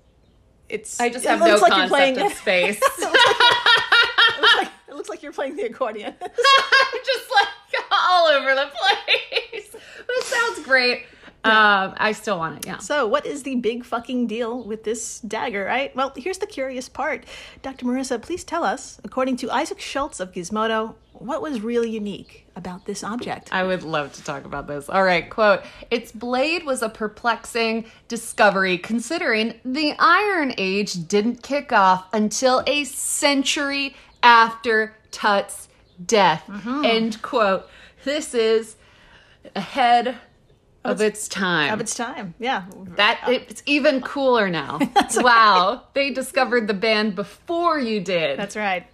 It's 0.68 1.00
I 1.00 1.08
just 1.08 1.26
have 1.26 1.40
no 1.40 1.56
like 1.56 1.72
concept 1.72 1.88
playing, 1.90 2.18
of 2.20 2.32
space. 2.34 2.80
it, 2.80 4.40
looks 4.40 4.56
like, 4.56 4.68
it 4.88 4.94
looks 4.94 5.08
like 5.08 5.22
you're 5.22 5.32
playing 5.32 5.56
the 5.56 5.64
accordion. 5.64 6.14
I'm 6.20 6.28
just 7.04 7.30
like 7.34 7.84
all 7.90 8.28
over 8.28 8.54
the 8.54 8.70
place. 8.70 9.76
It 10.08 10.24
sounds 10.24 10.64
great. 10.64 11.06
Um, 11.42 11.94
I 11.96 12.12
still 12.12 12.38
want 12.38 12.58
it. 12.58 12.66
Yeah. 12.66 12.78
So, 12.78 13.06
what 13.06 13.24
is 13.24 13.44
the 13.44 13.56
big 13.56 13.84
fucking 13.84 14.26
deal 14.26 14.62
with 14.62 14.84
this 14.84 15.20
dagger, 15.20 15.64
right? 15.64 15.94
Well, 15.96 16.12
here's 16.16 16.38
the 16.38 16.46
curious 16.46 16.88
part. 16.88 17.24
Dr. 17.62 17.86
Marissa, 17.86 18.20
please 18.20 18.44
tell 18.44 18.62
us, 18.62 19.00
according 19.04 19.36
to 19.38 19.50
Isaac 19.50 19.80
Schultz 19.80 20.20
of 20.20 20.32
Gizmodo, 20.32 20.94
what 21.12 21.40
was 21.40 21.60
really 21.60 21.90
unique 21.90 22.46
about 22.56 22.84
this 22.84 23.02
object? 23.02 23.48
I 23.52 23.62
would 23.62 23.82
love 23.82 24.12
to 24.14 24.24
talk 24.24 24.44
about 24.44 24.66
this. 24.66 24.88
All 24.88 25.02
right, 25.02 25.28
quote 25.28 25.62
Its 25.90 26.12
blade 26.12 26.64
was 26.64 26.82
a 26.82 26.88
perplexing 26.88 27.86
discovery 28.08 28.76
considering 28.76 29.54
the 29.64 29.94
Iron 29.98 30.54
Age 30.58 31.08
didn't 31.08 31.42
kick 31.42 31.72
off 31.72 32.06
until 32.12 32.62
a 32.66 32.84
century 32.84 33.96
after 34.22 34.94
Tut's 35.10 35.68
death. 36.04 36.44
End 36.84 37.22
quote. 37.22 37.66
This 38.04 38.34
is 38.34 38.76
ahead 39.54 40.16
of 40.84 41.00
its 41.00 41.28
time. 41.28 41.72
of 41.72 41.80
its 41.80 41.94
time, 41.94 42.34
yeah. 42.38 42.64
that 42.96 43.20
it's 43.26 43.62
even 43.66 44.00
cooler 44.14 44.48
now. 44.48 44.78
wow, 45.16 45.82
they 45.94 46.10
discovered 46.10 46.66
the 46.68 46.74
band 46.74 47.14
before 47.14 47.78
you 47.78 48.00
did. 48.00 48.38
That's 48.38 48.56
right. 48.56 48.86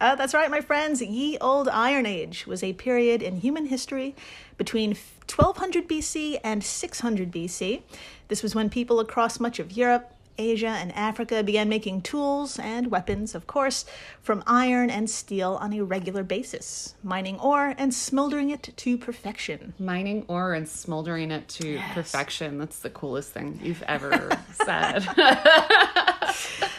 Uh, 0.00 0.14
that's 0.14 0.32
right, 0.32 0.50
my 0.50 0.60
friends. 0.60 1.02
Ye 1.02 1.36
Old 1.38 1.68
Iron 1.68 2.06
Age 2.06 2.46
was 2.46 2.62
a 2.62 2.72
period 2.72 3.22
in 3.22 3.36
human 3.36 3.66
history 3.66 4.16
between 4.56 4.90
1200 4.90 5.88
BC 5.88 6.38
and 6.42 6.64
600 6.64 7.30
BC. 7.30 7.82
This 8.28 8.42
was 8.42 8.54
when 8.54 8.70
people 8.70 8.98
across 8.98 9.38
much 9.38 9.58
of 9.58 9.72
Europe, 9.72 10.12
Asia, 10.40 10.68
and 10.68 10.90
Africa 10.96 11.42
began 11.42 11.68
making 11.68 12.02
tools 12.02 12.58
and 12.58 12.90
weapons, 12.90 13.34
of 13.34 13.46
course, 13.46 13.84
from 14.22 14.42
iron 14.46 14.90
and 14.90 15.08
steel 15.08 15.58
on 15.60 15.72
a 15.72 15.82
regular 15.84 16.22
basis, 16.22 16.94
mining 17.02 17.38
ore 17.38 17.74
and 17.76 17.92
smoldering 17.92 18.50
it 18.50 18.72
to 18.76 18.96
perfection. 18.98 19.74
Mining 19.78 20.24
ore 20.28 20.54
and 20.54 20.68
smoldering 20.68 21.30
it 21.30 21.46
to 21.48 21.80
perfection. 21.94 22.58
That's 22.58 22.78
the 22.80 22.90
coolest 22.90 23.32
thing 23.32 23.60
you've 23.62 23.82
ever 23.82 24.30
said. 24.64 25.06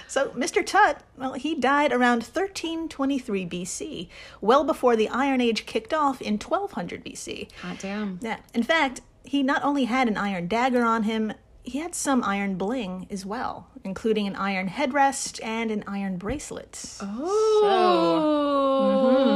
So, 0.08 0.28
Mr. 0.32 0.66
Tut, 0.66 1.02
well, 1.18 1.34
he 1.34 1.56
died 1.56 1.94
around 1.94 2.24
1323 2.24 3.46
BC, 3.46 4.10
well 4.42 4.66
before 4.66 4.98
the 4.98 5.08
Iron 5.08 5.40
Age 5.40 5.66
kicked 5.66 5.94
off 5.94 6.22
in 6.22 6.34
1200 6.34 7.06
BC. 7.06 7.50
Hot 7.62 7.80
damn. 7.80 8.20
Yeah. 8.22 8.40
In 8.54 8.62
fact, 8.64 9.00
he 9.24 9.42
not 9.42 9.64
only 9.64 9.86
had 9.86 10.10
an 10.10 10.18
iron 10.18 10.48
dagger 10.48 10.84
on 10.84 11.04
him, 11.04 11.32
he 11.64 11.80
had 11.80 11.94
some 11.96 12.24
iron 12.24 12.56
bling 12.56 13.08
as 13.10 13.26
well, 13.26 13.68
including 13.84 14.28
an 14.28 14.36
iron 14.36 14.70
headrest 14.70 15.40
and 15.44 15.72
an 15.72 15.84
iron 15.88 16.18
bracelet. 16.18 16.98
Oh, 17.02 17.64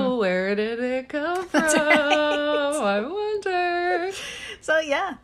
mm-hmm. 0.10 0.18
where 0.18 0.56
did 0.56 0.80
it 0.80 1.10
come 1.10 1.48
from? 1.50 1.62
I 1.64 3.02
wonder. 3.02 4.12
So, 4.62 4.80
yeah, 4.80 5.16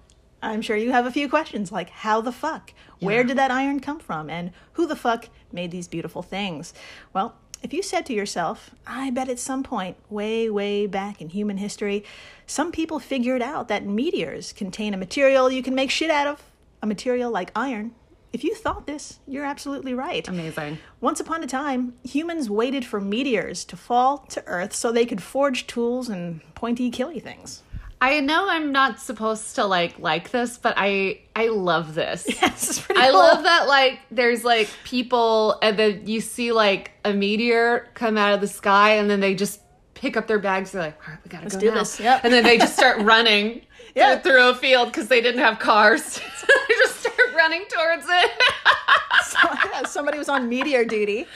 I'm 0.42 0.62
sure 0.62 0.76
you 0.76 0.92
have 0.92 1.06
a 1.06 1.12
few 1.12 1.30
questions 1.30 1.72
like 1.72 1.90
how 1.90 2.22
the 2.22 2.32
fuck? 2.32 2.74
Where 3.00 3.24
did 3.24 3.38
that 3.38 3.50
iron 3.50 3.80
come 3.80 4.00
from? 4.00 4.30
And 4.30 4.52
who 4.74 4.86
the 4.86 4.96
fuck 4.96 5.30
made 5.52 5.72
these 5.72 5.88
beautiful 5.88 6.22
things? 6.22 6.72
Well, 7.14 7.36
if 7.64 7.74
you 7.74 7.82
said 7.82 8.06
to 8.08 8.14
yourself, 8.14 8.72
I 8.86 9.10
bet 9.10 9.30
at 9.30 9.40
some 9.40 9.64
point, 9.64 9.98
way, 10.10 10.50
way 10.50 10.88
back 10.88 11.22
in 11.22 11.30
human 11.30 11.58
history, 11.58 12.04
some 12.46 12.72
people 12.72 13.00
figured 13.00 13.42
out 13.42 13.68
that 13.70 13.86
meteors 13.86 14.54
contain 14.54 14.94
a 14.94 14.98
material 14.98 15.52
you 15.52 15.64
can 15.64 15.76
make 15.76 15.90
shit 15.92 16.10
out 16.10 16.28
of, 16.28 16.51
a 16.82 16.88
material 16.88 17.32
like 17.32 17.52
iron. 17.56 17.94
If 18.34 18.44
you 18.46 18.56
thought 18.56 18.88
this, 18.88 19.20
you're 19.28 19.44
absolutely 19.44 19.94
right. 19.94 20.26
Amazing. 20.28 20.78
Once 21.02 21.20
upon 21.20 21.44
a 21.44 21.48
time, 21.48 21.96
humans 22.04 22.50
waited 22.50 22.86
for 22.86 23.02
meteors 23.02 23.66
to 23.66 23.76
fall 23.76 24.20
to 24.30 24.42
Earth 24.48 24.74
so 24.74 24.92
they 24.92 25.06
could 25.06 25.22
forge 25.22 25.68
tools 25.68 26.08
and 26.08 26.40
pointy 26.56 26.90
killy 26.90 27.20
things. 27.20 27.64
I 28.04 28.20
know 28.20 28.48
I'm 28.50 28.72
not 28.72 29.00
supposed 29.00 29.54
to 29.56 29.66
like 29.66 30.00
like 30.00 30.32
this, 30.32 30.58
but 30.58 30.74
I 30.78 31.20
I 31.36 31.50
love 31.50 31.94
this. 31.94 32.26
Yes, 32.42 32.84
I 32.90 33.10
cool. 33.12 33.20
love 33.20 33.44
that 33.44 33.68
like 33.68 34.00
there's 34.10 34.44
like 34.44 34.70
people 34.86 35.60
and 35.62 35.78
then 35.78 36.08
you 36.08 36.20
see 36.22 36.52
like 36.52 36.92
a 37.06 37.14
meteor 37.14 37.90
come 37.94 38.18
out 38.18 38.34
of 38.34 38.42
the 38.42 38.48
sky 38.48 38.92
and 38.96 39.08
then 39.10 39.20
they 39.20 39.36
just 39.36 39.60
pick 39.94 40.18
up 40.18 40.26
their 40.26 40.40
bags. 40.40 40.72
They're 40.72 40.82
like, 40.82 41.00
all 41.08 41.14
right, 41.14 41.24
we 41.24 41.30
gotta 41.30 41.48
go 41.50 41.60
do 41.60 41.68
now. 41.70 41.80
this. 41.80 42.00
Yep. 42.00 42.24
And 42.24 42.34
then 42.34 42.44
they 42.44 42.58
just 42.58 42.76
start 42.76 43.00
running 43.02 43.62
Yeah. 43.96 44.20
through, 44.20 44.50
a 44.50 44.56
field 44.56 44.88
because 44.88 45.08
they 45.08 45.22
didn't 45.22 45.42
have 45.42 45.60
cars. 45.60 46.04
so 46.04 46.22
they 46.48 46.76
just 46.76 47.00
start 47.02 47.34
running 47.36 47.66
towards 47.70 48.06
it. 48.08 48.32
So, 49.26 49.38
yeah, 49.72 49.86
somebody 49.86 50.18
was 50.18 50.30
on 50.30 50.50
meteor 50.50 50.86
duty. 50.86 51.28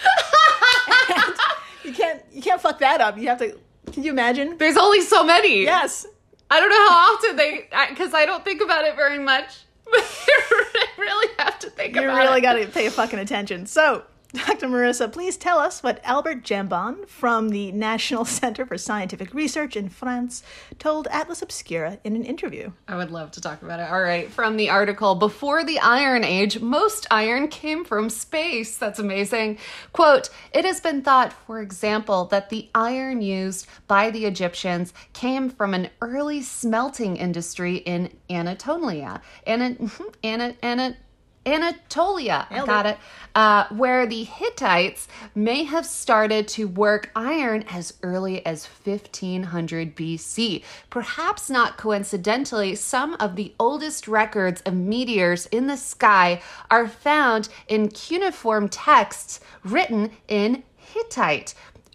You 1.86 1.94
can't 1.94 2.22
you 2.32 2.42
can't 2.42 2.60
fuck 2.60 2.80
that 2.80 3.00
up. 3.00 3.18
You 3.18 3.28
have 3.28 3.38
to. 3.40 3.56
Can 3.92 4.04
you 4.04 4.12
imagine? 4.12 4.58
There's 4.58 4.76
only 4.76 5.02
so 5.02 5.24
many. 5.24 5.64
Yes. 5.64 6.08
I 6.50 6.60
don't 6.60 6.70
know 6.70 6.90
how 6.90 7.14
often 7.14 7.36
they 7.36 7.68
because 7.90 8.14
I, 8.14 8.26
don't 8.26 8.44
think 8.44 8.62
about 8.62 8.86
it 8.86 8.96
very 8.96 9.20
much. 9.20 9.58
But 9.92 10.02
I 10.02 10.88
really 10.98 11.34
have 11.38 11.60
to 11.60 11.70
think 11.70 11.96
You 11.96 12.02
about 12.02 12.16
really 12.16 12.20
it. 12.20 12.24
You 12.24 12.30
really 12.30 12.42
got 12.42 12.54
to 12.54 12.74
pay 12.74 12.90
fucking 12.90 13.20
attention. 13.20 13.68
So, 13.68 14.04
Dr. 14.36 14.68
Marissa, 14.68 15.10
please 15.12 15.38
tell 15.38 15.60
us 15.60 15.82
what 15.82 16.02
Albert 16.04 16.44
Jambon 16.44 17.08
from 17.08 17.50
the 17.50 17.72
National 17.72 18.26
Center 18.26 18.66
for 18.66 18.78
Scientific 18.78 19.34
Research 19.34 19.78
in 19.78 19.88
France 19.88 20.44
told 20.78 21.08
Atlas 21.10 21.42
Obscura 21.42 22.00
in 22.04 22.18
an 22.18 22.26
interview. 22.26 22.72
I 22.88 22.98
would 22.98 23.12
love 23.12 23.32
to 23.32 23.42
talk 23.42 23.62
about 23.62 23.80
it. 23.80 23.90
All 23.90 24.02
right, 24.02 24.30
from 24.30 24.58
the 24.58 24.70
article 24.70 25.16
Before 25.16 25.64
the 25.64 25.80
Iron 25.80 26.26
Age, 26.26 26.60
most 26.60 27.08
iron 27.10 27.48
came 27.48 27.86
from 27.86 28.10
space. 28.10 28.78
That's 28.78 29.00
amazing. 29.00 29.58
Quote 29.94 30.30
It 30.54 30.66
has 30.66 30.82
been 30.82 31.02
thought, 31.02 31.32
for 31.32 31.62
example, 31.62 32.26
that 32.26 32.50
the 32.50 32.70
iron 32.76 33.22
used 33.22 33.68
by 33.88 34.12
the 34.12 34.26
Egyptians 34.26 34.94
came 35.14 35.50
from 35.50 35.74
an 35.74 35.90
early 36.02 36.42
smelting 36.42 37.16
industry 37.16 37.78
in 37.78 38.12
Anatolia. 38.30 39.22
Ana, 39.48 39.78
Ana, 40.24 40.56
Ana, 40.62 40.98
Anatolia. 41.46 42.48
I 42.50 42.56
Nailed 42.56 42.68
got 42.68 42.86
it. 42.86 42.90
it. 42.90 42.98
Uh, 43.36 43.68
where 43.70 44.06
the 44.06 44.24
Hittites 44.24 45.08
may 45.36 45.64
have 45.64 45.86
started 45.86 46.48
to 46.50 46.68
work 46.68 47.12
iron 47.16 47.66
as 47.70 47.94
early 48.02 48.46
as 48.46 48.66
1500 48.66 49.96
BC. 49.96 50.64
Perhaps 50.90 51.50
not 51.50 51.78
coincidentally, 51.78 52.76
some 52.76 53.16
of 53.20 53.36
the 53.36 53.54
oldest 53.60 54.08
records 54.08 54.62
of 54.62 54.74
meteors 54.74 55.48
in 55.48 55.68
the 55.68 55.78
sky 55.78 56.42
are 56.72 56.88
found 56.88 57.50
in 57.68 57.90
cuneiform 57.90 58.70
texts 58.70 59.40
written 59.64 60.12
in 60.28 60.64
Hittite. 60.78 61.54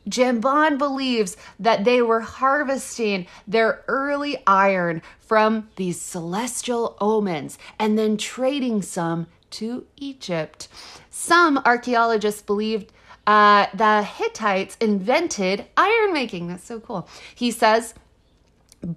Jambon 0.08 0.78
believes 0.78 1.36
that 1.58 1.84
they 1.84 2.02
were 2.02 2.20
harvesting 2.20 3.26
their 3.46 3.84
early 3.86 4.42
iron 4.46 5.02
from 5.18 5.68
these 5.76 6.00
celestial 6.00 6.96
omens 7.00 7.58
and 7.78 7.98
then 7.98 8.16
trading 8.16 8.82
some 8.82 9.26
to 9.52 9.86
Egypt. 9.96 10.68
Some 11.10 11.58
archaeologists 11.64 12.42
believed 12.42 12.92
uh, 13.26 13.66
the 13.74 14.02
Hittites 14.02 14.76
invented 14.80 15.66
iron 15.76 16.12
making. 16.12 16.48
That's 16.48 16.64
so 16.64 16.80
cool. 16.80 17.08
He 17.34 17.50
says, 17.50 17.94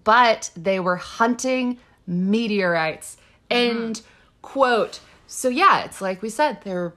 but 0.03 0.51
they 0.55 0.79
were 0.79 0.95
hunting 0.95 1.77
meteorites. 2.07 3.17
End 3.49 4.01
quote. 4.41 4.99
So 5.27 5.49
yeah, 5.49 5.83
it's 5.83 6.01
like 6.01 6.21
we 6.21 6.29
said, 6.29 6.59
they're 6.63 6.93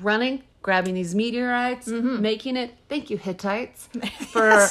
running, 0.00 0.42
grabbing 0.62 0.94
these 0.94 1.14
meteorites, 1.14 1.86
making 1.88 2.56
it. 2.56 2.74
Thank 2.88 3.10
you, 3.10 3.18
Hittites, 3.18 3.88
for 4.32 4.68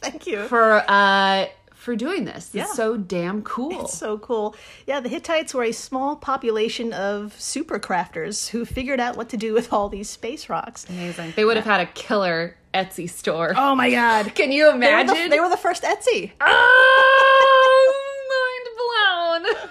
Thank 0.00 0.26
you. 0.26 0.44
for 0.48 0.84
uh 0.88 1.46
for 1.84 1.94
doing 1.94 2.24
this. 2.24 2.50
Yeah. 2.52 2.62
It's 2.62 2.74
so 2.74 2.96
damn 2.96 3.42
cool. 3.42 3.82
It's 3.84 3.96
so 3.96 4.18
cool. 4.18 4.56
Yeah, 4.86 5.00
the 5.00 5.08
Hittites 5.08 5.52
were 5.54 5.64
a 5.64 5.72
small 5.72 6.16
population 6.16 6.92
of 6.92 7.38
super 7.40 7.78
crafters 7.78 8.48
who 8.48 8.64
figured 8.64 8.98
out 9.00 9.16
what 9.16 9.28
to 9.28 9.36
do 9.36 9.52
with 9.52 9.72
all 9.72 9.88
these 9.88 10.08
space 10.08 10.48
rocks. 10.48 10.86
Amazing. 10.88 11.34
They 11.36 11.44
would 11.44 11.56
have 11.56 11.66
had 11.66 11.80
a 11.80 11.86
killer 11.86 12.56
Etsy 12.72 13.08
store. 13.08 13.52
Oh 13.56 13.74
my 13.74 13.90
god. 13.90 14.34
Can 14.34 14.50
you 14.50 14.64
They 14.64 14.70
were, 14.70 14.76
imagine? 14.76 15.14
the, 15.14 15.28
they 15.28 15.40
were 15.40 15.48
the 15.50 15.56
first 15.56 15.82
Etsy. 15.84 16.32
oh, 16.40 17.94
mind 19.44 19.44
blown. 19.52 19.68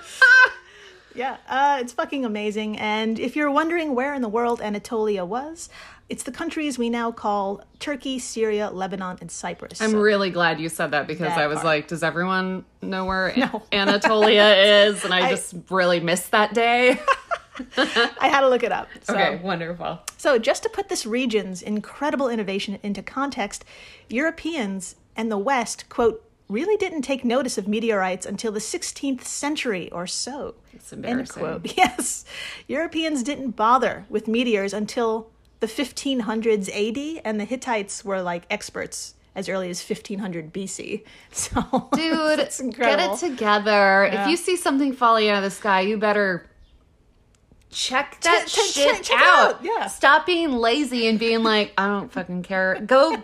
Yeah, 1.15 1.38
uh, 1.48 1.77
it's 1.82 1.93
fucking 1.93 2.25
amazing. 2.25 2.77
And 2.79 3.20
if 3.20 3.36
you're 3.36 3.51
wondering 3.51 3.93
where 3.96 4.13
in 4.13 4.22
the 4.22 4.29
world 4.29 4.62
Anatolia 4.62 5.24
was, 5.25 5.70
it's 6.10 6.24
the 6.24 6.32
countries 6.32 6.77
we 6.77 6.89
now 6.89 7.12
call 7.12 7.63
Turkey, 7.79 8.20
Syria, 8.20 8.70
Lebanon, 8.72 9.17
and 9.22 9.32
Cyprus. 9.32 9.82
I'm 9.82 9.91
So- 9.91 10.00
really 10.00 10.29
glad 10.32 10.60
you 10.60 10.70
said 10.70 10.91
that 10.91 11.08
because 11.08 11.27
That 11.29 11.38
I 11.39 11.48
was 11.48 11.58
part. 11.58 11.65
like, 11.65 11.88
does 11.88 12.03
everyone 12.03 12.65
know 12.82 13.05
where 13.05 13.34
No. 13.38 13.63
Anatolia 13.72 14.53
is? 14.88 15.03
And 15.05 15.13
I, 15.13 15.27
I- 15.27 15.29
just 15.29 15.55
really 15.70 16.00
missed 16.00 16.32
that 16.32 16.53
day. 16.53 17.00
I 17.77 18.27
had 18.27 18.41
to 18.41 18.50
look 18.50 18.63
it 18.63 18.72
up. 18.72 18.88
So. 19.03 19.13
okay, 19.13 19.36
wonderful. 19.43 20.00
So, 20.17 20.39
just 20.39 20.63
to 20.63 20.70
put 20.70 20.89
this 20.89 21.05
region's 21.05 21.62
incredible 21.62 22.27
innovation 22.27 22.79
into 22.82 23.03
context, 23.03 23.63
Europeans 24.10 24.96
and 25.15 25.32
the 25.32 25.38
West, 25.38 25.88
quote, 25.89 26.24
really 26.50 26.77
didn't 26.77 27.01
take 27.03 27.23
notice 27.23 27.57
of 27.57 27.67
meteorites 27.67 28.25
until 28.25 28.51
the 28.51 28.59
16th 28.59 29.23
century 29.23 29.89
or 29.91 30.05
so. 30.05 30.55
It's 30.73 30.91
End 30.93 31.29
quote. 31.29 31.73
Yes. 31.77 32.25
Europeans 32.67 33.23
didn't 33.23 33.51
bother 33.51 34.05
with 34.09 34.27
meteors 34.27 34.73
until 34.73 35.29
the 35.62 35.67
1500s 35.67 36.67
AD, 36.69 37.21
and 37.25 37.39
the 37.39 37.45
Hittites 37.45 38.03
were 38.03 38.21
like 38.21 38.43
experts 38.50 39.15
as 39.35 39.47
early 39.50 39.69
as 39.69 39.81
1500 39.88 40.53
BC. 40.53 41.03
So, 41.31 41.89
Dude, 41.93 42.38
get 42.77 43.00
it 43.00 43.17
together. 43.17 44.09
Yeah. 44.12 44.23
If 44.25 44.29
you 44.29 44.38
see 44.38 44.55
something 44.57 44.93
falling 44.93 45.29
out 45.29 45.38
of 45.38 45.43
the 45.43 45.51
sky, 45.51 45.81
you 45.81 45.97
better 45.97 46.47
check 47.71 48.19
that 48.21 48.45
Check- 48.47 48.65
shit 48.65 48.93
check- 48.95 49.03
check 49.03 49.21
out. 49.21 49.55
out, 49.55 49.63
yeah. 49.65 49.88
Stop 49.88 50.25
being 50.25 50.51
lazy 50.51 51.07
and 51.07 51.17
being 51.17 51.41
like, 51.43 51.73
I 51.77 51.88
don't 51.88 52.12
fucking 52.12 52.43
care. 52.43 52.79
Go 52.85 53.15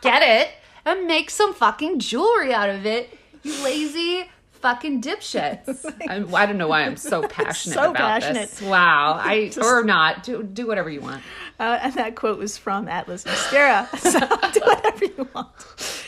get 0.00 0.22
it 0.22 0.50
and 0.84 1.06
make 1.06 1.30
some 1.30 1.54
fucking 1.54 1.98
jewelry 1.98 2.52
out 2.52 2.70
of 2.70 2.86
it. 2.86 3.16
You 3.42 3.62
lazy 3.64 4.24
fucking 4.52 5.02
dipshits. 5.02 5.84
I'm, 6.08 6.32
I 6.34 6.46
don't 6.46 6.56
know 6.58 6.68
why 6.68 6.82
I'm 6.84 6.96
so 6.96 7.22
passionate 7.28 7.74
So 7.74 7.90
about 7.90 8.22
passionate. 8.22 8.50
this. 8.50 8.62
Wow. 8.62 9.14
I 9.22 9.50
or 9.60 9.82
not. 9.84 10.22
Do 10.22 10.42
do 10.42 10.66
whatever 10.66 10.88
you 10.90 11.00
want. 11.00 11.22
Uh, 11.58 11.78
and 11.82 11.94
that 11.94 12.14
quote 12.16 12.38
was 12.38 12.56
from 12.56 12.88
Atlas 12.88 13.24
Mystera. 13.24 13.88
So 13.98 14.18
do 14.52 14.60
whatever 14.64 15.04
you 15.04 15.28
want. 15.34 16.01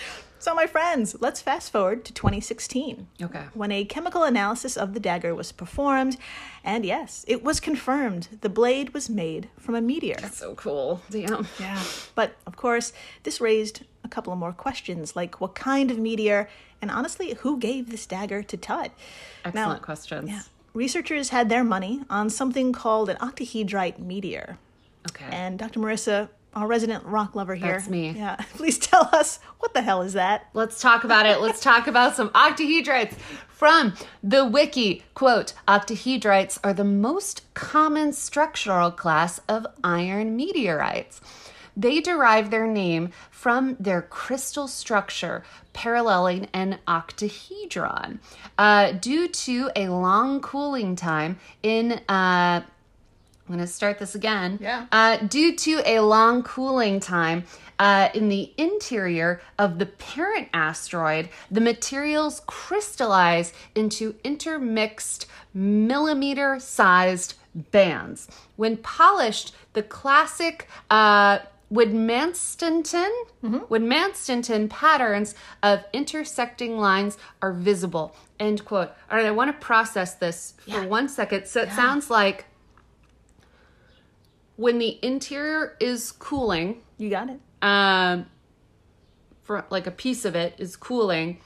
So, 0.44 0.54
my 0.54 0.66
friends, 0.66 1.16
let's 1.20 1.40
fast 1.40 1.72
forward 1.72 2.04
to 2.04 2.12
2016. 2.12 3.06
Okay. 3.22 3.44
When 3.54 3.72
a 3.72 3.86
chemical 3.86 4.24
analysis 4.24 4.76
of 4.76 4.92
the 4.92 5.00
dagger 5.00 5.34
was 5.34 5.52
performed, 5.52 6.18
and 6.62 6.84
yes, 6.84 7.24
it 7.26 7.42
was 7.42 7.60
confirmed 7.60 8.28
the 8.42 8.50
blade 8.50 8.92
was 8.92 9.08
made 9.08 9.48
from 9.58 9.74
a 9.74 9.80
meteor. 9.80 10.16
That's 10.20 10.36
so 10.36 10.54
cool. 10.54 11.00
Damn. 11.08 11.46
Yeah. 11.58 11.82
But 12.14 12.36
of 12.46 12.56
course, 12.56 12.92
this 13.22 13.40
raised 13.40 13.84
a 14.04 14.08
couple 14.08 14.34
of 14.34 14.38
more 14.38 14.52
questions 14.52 15.16
like 15.16 15.40
what 15.40 15.54
kind 15.54 15.90
of 15.90 15.98
meteor, 15.98 16.50
and 16.82 16.90
honestly, 16.90 17.32
who 17.40 17.58
gave 17.58 17.88
this 17.90 18.04
dagger 18.04 18.42
to 18.42 18.56
Tut? 18.58 18.90
Excellent 19.46 19.80
questions. 19.80 20.28
Yeah. 20.28 20.42
Researchers 20.74 21.30
had 21.30 21.48
their 21.48 21.64
money 21.64 22.02
on 22.10 22.28
something 22.28 22.70
called 22.70 23.08
an 23.08 23.16
octahedrite 23.16 23.98
meteor. 23.98 24.58
Okay. 25.10 25.24
And 25.30 25.58
Dr. 25.58 25.80
Marissa, 25.80 26.28
our 26.54 26.66
resident 26.66 27.04
rock 27.04 27.34
lover 27.34 27.54
here. 27.54 27.72
That's 27.72 27.88
me. 27.88 28.10
Yeah. 28.10 28.36
Please 28.54 28.78
tell 28.78 29.08
us 29.12 29.38
what 29.58 29.74
the 29.74 29.82
hell 29.82 30.02
is 30.02 30.12
that? 30.14 30.48
Let's 30.54 30.80
talk 30.80 31.04
about 31.04 31.26
it. 31.26 31.40
Let's 31.40 31.60
talk 31.60 31.86
about 31.86 32.16
some 32.16 32.30
octahedrites 32.30 33.14
from 33.48 33.94
the 34.22 34.44
wiki. 34.44 35.04
Quote 35.14 35.54
Octahedrites 35.66 36.58
are 36.62 36.74
the 36.74 36.84
most 36.84 37.52
common 37.54 38.12
structural 38.12 38.90
class 38.90 39.40
of 39.48 39.66
iron 39.82 40.36
meteorites. 40.36 41.20
They 41.76 42.00
derive 42.00 42.50
their 42.50 42.66
name 42.66 43.10
from 43.30 43.76
their 43.80 44.02
crystal 44.02 44.68
structure 44.68 45.44
paralleling 45.72 46.48
an 46.52 46.78
octahedron. 46.86 48.20
Uh, 48.56 48.92
due 48.92 49.26
to 49.28 49.70
a 49.74 49.88
long 49.88 50.40
cooling 50.40 50.94
time 50.94 51.38
in 51.62 52.00
uh, 52.08 52.62
I'm 53.46 53.54
going 53.54 53.66
to 53.66 53.72
start 53.72 53.98
this 53.98 54.14
again. 54.14 54.58
Yeah. 54.60 54.86
Uh, 54.90 55.18
due 55.18 55.54
to 55.54 55.82
a 55.84 56.00
long 56.00 56.42
cooling 56.42 56.98
time 56.98 57.44
uh, 57.78 58.08
in 58.14 58.28
the 58.30 58.52
interior 58.56 59.42
of 59.58 59.78
the 59.78 59.86
parent 59.86 60.48
asteroid, 60.54 61.28
the 61.50 61.60
materials 61.60 62.40
crystallize 62.46 63.52
into 63.74 64.14
intermixed 64.24 65.26
millimeter 65.52 66.58
sized 66.58 67.34
bands. 67.70 68.28
When 68.56 68.78
polished, 68.78 69.54
the 69.74 69.82
classic 69.82 70.66
uh, 70.90 71.40
Woodmanston, 71.72 73.10
Woodmanston 73.42 74.70
patterns 74.70 75.34
of 75.62 75.84
intersecting 75.92 76.78
lines 76.78 77.18
are 77.42 77.52
visible. 77.52 78.14
End 78.40 78.64
quote. 78.64 78.90
All 79.10 79.16
right, 79.18 79.26
I 79.26 79.30
want 79.32 79.48
to 79.48 79.64
process 79.64 80.14
this 80.14 80.54
for 80.64 80.70
Yeah. 80.70 80.86
one 80.86 81.08
second. 81.08 81.46
So 81.46 81.60
it 81.62 81.72
sounds 81.72 82.10
like 82.10 82.46
when 84.56 84.78
the 84.78 84.98
interior 85.02 85.76
is 85.80 86.12
cooling, 86.12 86.82
You 86.98 87.10
got 87.10 87.28
it. 87.30 87.40
um, 87.62 88.26
for 89.42 89.64
like 89.70 89.86
a 89.86 89.90
piece 89.90 90.24
of 90.24 90.34
it 90.36 90.54
is 90.58 90.76
cooling, 90.76 91.38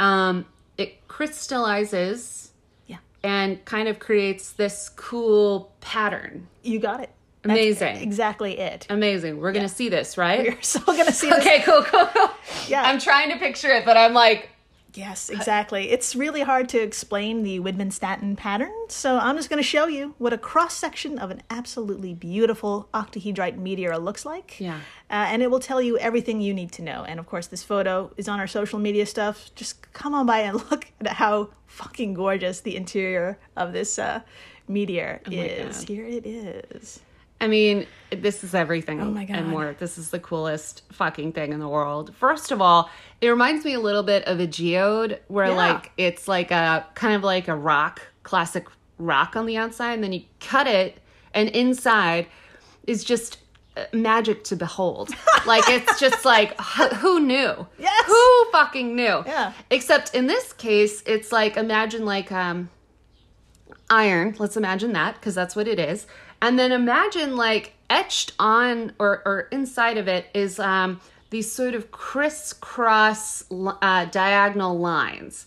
um, 0.00 0.46
it 0.78 1.06
crystallizes 1.08 2.52
Yeah. 2.86 2.98
and 3.22 3.64
kind 3.64 3.88
of 3.88 3.98
creates 3.98 4.52
this 4.52 4.88
cool 4.90 5.72
pattern. 5.80 6.48
You 6.62 6.78
got 6.78 7.00
it. 7.00 7.10
That's 7.42 7.58
Amazing. 7.58 7.96
exactly 7.96 8.58
it. 8.58 8.86
Amazing. 8.88 9.40
We're 9.40 9.52
gonna 9.52 9.68
see 9.68 9.88
this, 9.88 10.16
right? 10.16 10.44
You're 10.44 10.62
still 10.62 10.84
going 10.84 11.06
to 11.06 11.12
see 11.12 11.28
this. 11.30 11.38
Okay, 11.44 11.60
cool, 11.62 11.82
cool, 11.82 12.06
cool. 12.06 12.30
Yeah. 12.68 12.82
I'm 12.82 13.00
trying 13.00 13.30
to 13.32 13.36
picture 13.38 13.70
it, 13.72 13.84
but 13.84 13.96
I'm 13.96 14.14
like, 14.14 14.48
Yes, 14.94 15.30
exactly. 15.30 15.90
It's 15.90 16.14
really 16.14 16.42
hard 16.42 16.68
to 16.70 16.78
explain 16.80 17.42
the 17.42 17.60
Widmanstätten 17.60 18.36
pattern, 18.36 18.72
so 18.88 19.18
I'm 19.18 19.36
just 19.36 19.48
going 19.48 19.58
to 19.62 19.68
show 19.68 19.86
you 19.86 20.14
what 20.18 20.32
a 20.32 20.38
cross-section 20.38 21.18
of 21.18 21.30
an 21.30 21.42
absolutely 21.50 22.14
beautiful 22.14 22.88
octahedrite 22.92 23.56
meteor 23.56 23.96
looks 23.98 24.26
like. 24.26 24.60
Yeah. 24.60 24.76
Uh, 25.10 25.28
and 25.28 25.42
it 25.42 25.50
will 25.50 25.60
tell 25.60 25.80
you 25.80 25.98
everything 25.98 26.40
you 26.40 26.52
need 26.52 26.72
to 26.72 26.82
know. 26.82 27.04
And 27.04 27.18
of 27.18 27.26
course, 27.26 27.46
this 27.46 27.62
photo 27.62 28.12
is 28.16 28.28
on 28.28 28.40
our 28.40 28.46
social 28.46 28.78
media 28.78 29.06
stuff. 29.06 29.50
Just 29.54 29.92
come 29.92 30.14
on 30.14 30.26
by 30.26 30.40
and 30.40 30.56
look 30.70 30.88
at 31.00 31.06
how 31.08 31.50
fucking 31.66 32.14
gorgeous 32.14 32.60
the 32.60 32.76
interior 32.76 33.38
of 33.56 33.72
this 33.72 33.98
uh, 33.98 34.20
meteor 34.68 35.20
is. 35.30 35.78
God. 35.78 35.88
Here 35.88 36.06
it 36.06 36.26
is. 36.26 37.00
I 37.42 37.48
mean, 37.48 37.86
this 38.10 38.44
is 38.44 38.54
everything 38.54 39.00
Oh 39.00 39.06
my 39.10 39.24
God. 39.24 39.36
and 39.36 39.48
more. 39.48 39.74
This 39.78 39.98
is 39.98 40.10
the 40.10 40.20
coolest 40.20 40.82
fucking 40.92 41.32
thing 41.32 41.52
in 41.52 41.58
the 41.60 41.68
world. 41.68 42.14
First 42.14 42.50
of 42.52 42.62
all, 42.62 42.88
it 43.20 43.28
reminds 43.28 43.64
me 43.64 43.74
a 43.74 43.80
little 43.80 44.02
bit 44.04 44.24
of 44.26 44.38
a 44.40 44.46
geode 44.46 45.18
where 45.28 45.48
Yeah. 45.48 45.54
like 45.56 45.90
it's 45.96 46.28
like 46.28 46.50
a 46.50 46.86
kind 46.94 47.14
of 47.14 47.22
like 47.24 47.48
a 47.48 47.54
rock, 47.56 48.00
classic 48.22 48.66
rock 48.98 49.34
on 49.36 49.46
the 49.46 49.56
outside 49.56 49.94
and 49.94 50.04
then 50.04 50.12
you 50.12 50.22
cut 50.40 50.66
it 50.68 50.98
and 51.34 51.48
inside 51.50 52.26
is 52.86 53.02
just 53.02 53.38
uh, 53.76 53.84
magic 53.92 54.44
to 54.44 54.54
behold. 54.56 55.10
like 55.46 55.64
it's 55.68 55.98
just 55.98 56.24
like 56.24 56.58
who 56.60 57.18
knew? 57.18 57.66
Yes. 57.78 58.06
Who 58.06 58.50
fucking 58.52 58.94
knew? 58.94 59.22
Yeah. 59.26 59.52
Except 59.70 60.14
in 60.14 60.26
this 60.28 60.52
case, 60.52 61.02
it's 61.06 61.32
like 61.32 61.56
imagine 61.56 62.04
like 62.04 62.30
um 62.30 62.70
iron. 63.90 64.36
Let's 64.38 64.56
imagine 64.56 64.92
that 64.92 65.14
because 65.14 65.34
that's 65.34 65.56
what 65.56 65.66
it 65.68 65.78
is. 65.78 66.06
And 66.42 66.58
then 66.58 66.72
imagine 66.72 67.36
like 67.36 67.72
etched 67.88 68.32
on 68.38 68.92
or, 68.98 69.22
or 69.24 69.40
inside 69.52 69.96
of 69.96 70.08
it 70.08 70.26
is 70.34 70.58
um, 70.58 71.00
these 71.30 71.50
sort 71.50 71.74
of 71.74 71.90
crisscross 71.92 73.44
uh, 73.50 74.04
diagonal 74.06 74.78
lines. 74.78 75.46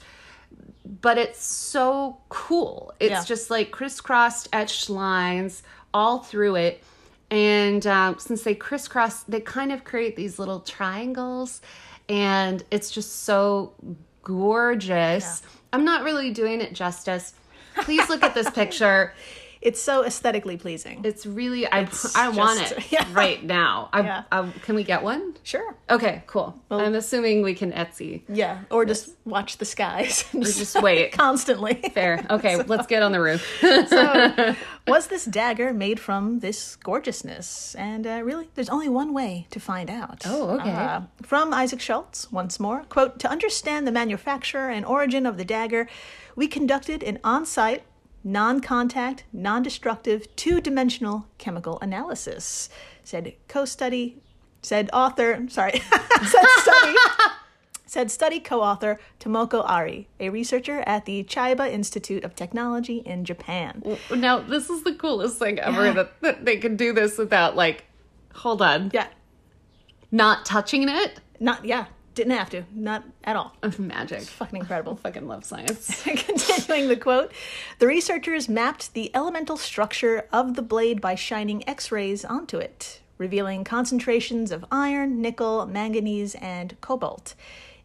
But 1.01 1.17
it's 1.17 1.43
so 1.43 2.17
cool. 2.29 2.93
It's 2.99 3.12
Yeah. 3.12 3.23
just 3.25 3.49
like 3.51 3.71
crisscrossed 3.71 4.47
etched 4.53 4.89
lines 4.89 5.63
all 5.93 6.19
through 6.19 6.55
it. 6.55 6.84
And 7.29 7.86
um, 7.88 8.17
since 8.19 8.43
they 8.43 8.55
crisscross, 8.55 9.23
they 9.23 9.41
kind 9.41 9.71
of 9.71 9.84
create 9.84 10.15
these 10.15 10.39
little 10.39 10.62
triangles. 10.62 11.62
And 12.08 12.63
it's 12.71 12.89
just 12.89 13.23
so 13.23 13.73
gorgeous. 14.23 15.41
I'm 15.73 15.84
not 15.84 16.03
really 16.03 16.31
doing 16.31 16.62
it 16.62 16.73
justice. 16.73 17.34
Please 17.81 18.08
look 18.10 18.23
at 18.23 18.34
this 18.34 18.49
picture. 18.49 19.13
It's 19.65 19.82
so 19.82 20.06
aesthetically 20.06 20.58
pleasing. 20.58 21.01
It's 21.04 21.25
really 21.25 21.65
I 21.65 21.80
It's 21.82 22.15
I 22.15 22.30
want 22.30 22.60
just- 22.60 22.71
it 22.73 22.91
yeah. 22.91 23.06
right 23.13 23.43
now. 23.43 23.89
I, 23.91 24.01
Yeah. 24.01 24.23
I- 24.32 24.51
can 24.63 24.75
we 24.75 24.84
get 24.84 25.01
one? 25.04 25.34
sure. 25.43 25.75
Okay, 25.89 26.23
cool. 26.28 26.60
I'm 26.71 26.95
assuming 26.95 27.41
we 27.43 27.54
can 27.56 27.71
Etsy. 27.71 28.21
Yeah. 28.30 28.60
Or 28.71 28.86
just 28.86 29.10
watch 29.25 29.58
the 29.58 29.65
skies. 29.65 30.23
and 30.34 30.43
just 30.45 30.82
wait. 30.82 31.12
constantly. 31.25 31.75
Fair. 31.93 32.25
Okay, 32.30 32.56
let's 32.73 32.88
get 32.88 33.01
on 33.04 33.12
the 33.12 33.19
roof. 33.21 33.41
so, 33.89 34.56
was 34.88 35.08
this 35.08 35.25
dagger 35.25 35.73
made 35.73 35.99
from 35.99 36.39
this 36.39 36.75
gorgeousness? 36.78 37.75
And 37.75 38.06
uh, 38.08 38.21
really, 38.23 38.49
there's 38.56 38.69
only 38.69 38.89
one 38.89 39.13
way 39.13 39.47
to 39.51 39.60
find 39.60 39.89
out. 39.89 40.23
Oh, 40.25 40.58
okay. 40.60 40.71
Uh, 40.71 41.01
from 41.23 41.54
Isaac 41.54 41.82
Schultz, 41.82 42.32
once 42.32 42.60
more, 42.60 42.84
quote, 42.89 43.19
to 43.19 43.28
understand 43.30 43.88
the 43.88 43.91
manufacture 43.91 44.69
and 44.69 44.86
origin 44.86 45.25
of 45.25 45.38
the 45.38 45.45
dagger, 45.45 45.88
we 46.36 46.47
conducted 46.47 47.01
an 47.04 47.19
on-site, 47.23 47.84
non-contact, 48.25 49.23
non-destructive, 49.31 50.35
two-dimensional 50.35 51.27
chemical 51.38 51.77
analysis, 51.81 52.69
said 53.03 53.33
co-study, 53.47 54.17
said 54.63 54.89
author, 54.91 55.45
sorry, 55.47 55.79
said 56.23 56.45
study, 56.57 56.95
said 57.85 58.09
study 58.09 58.39
co-author 58.39 58.99
Tomoko 59.19 59.63
Arai, 59.67 60.07
a 60.19 60.29
researcher 60.29 60.79
at 60.88 61.05
the 61.05 61.23
Chiba 61.23 61.71
Institute 61.71 62.23
of 62.23 62.35
Technology 62.35 62.97
in 63.05 63.23
Japan. 63.25 63.83
now, 64.13 64.39
this 64.39 64.71
is 64.71 64.83
the 64.83 64.95
coolest 64.95 65.38
thing 65.38 65.59
ever 65.59 65.85
Yeah. 65.85 65.93
that, 65.93 66.21
that 66.21 66.45
they 66.45 66.57
can 66.57 66.75
do 66.75 66.93
this 66.93 67.19
without 67.19 67.55
like 67.55 67.85
hold 68.33 68.61
on. 68.61 68.89
Yeah, 68.91 69.07
Not 70.11 70.45
touching 70.45 70.89
it. 70.89 71.21
not 71.39 71.63
yeah, 71.63 71.85
didn't 72.15 72.34
have 72.34 72.49
to, 72.51 72.63
not 72.73 73.04
at 73.25 73.36
all. 73.36 73.56
Magic. 73.78 74.21
Fucking 74.21 74.60
incredible. 74.60 74.95
Fucking 75.04 75.28
love 75.28 75.43
science. 75.43 76.01
Continuing 76.04 76.88
the 76.88 76.95
quote, 76.95 77.32
the 77.80 77.88
researchers 77.88 78.49
mapped 78.49 78.93
the 78.93 79.13
elemental 79.15 79.58
structure 79.58 80.28
of 80.32 80.56
the 80.56 80.62
blade 80.62 81.01
by 81.01 81.13
shining 81.13 81.67
X 81.67 81.91
rays 81.91 82.25
onto 82.25 82.58
it, 82.58 83.01
revealing 83.17 83.63
concentrations 83.63 84.51
of 84.51 84.65
iron, 84.71 85.21
nickel, 85.21 85.65
manganese, 85.65 86.36
and 86.36 86.80
cobalt. 86.82 87.36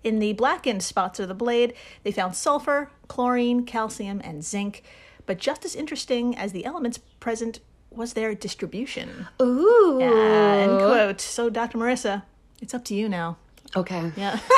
In 0.03 0.19
the 0.19 0.33
blackened 0.33 0.83
spots 0.83 1.21
of 1.21 1.29
the 1.29 1.35
blade, 1.35 1.75
they 2.05 2.13
found 2.13 2.35
sulfur, 2.35 2.91
chlorine, 3.09 3.67
calcium, 3.67 4.21
and 4.25 4.43
zinc. 4.45 4.83
But 5.27 5.39
just 5.39 5.65
as 5.65 5.75
interesting 5.75 6.37
as 6.37 6.53
the 6.53 6.65
elements 6.65 6.99
present 7.19 7.61
was 7.91 8.15
their 8.15 8.35
distribution. 8.35 9.27
Ooh. 9.43 10.01
End 10.01 10.79
quote. 10.79 11.21
So, 11.21 11.51
Dr. 11.51 11.77
Marissa, 11.77 12.23
it's 12.63 12.73
up 12.73 12.85
to 12.87 12.95
you 12.95 13.09
now. 13.09 13.37
Okay. 13.77 14.13
Yeah. 14.17 14.39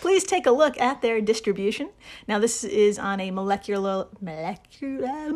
Please 0.00 0.24
take 0.24 0.46
a 0.46 0.50
look 0.50 0.80
at 0.80 1.02
their 1.02 1.20
distribution. 1.20 1.90
Now, 2.26 2.38
this 2.38 2.64
is 2.64 2.98
on 2.98 3.20
a 3.20 3.30
molecular 3.30 4.06
molecular. 4.20 5.32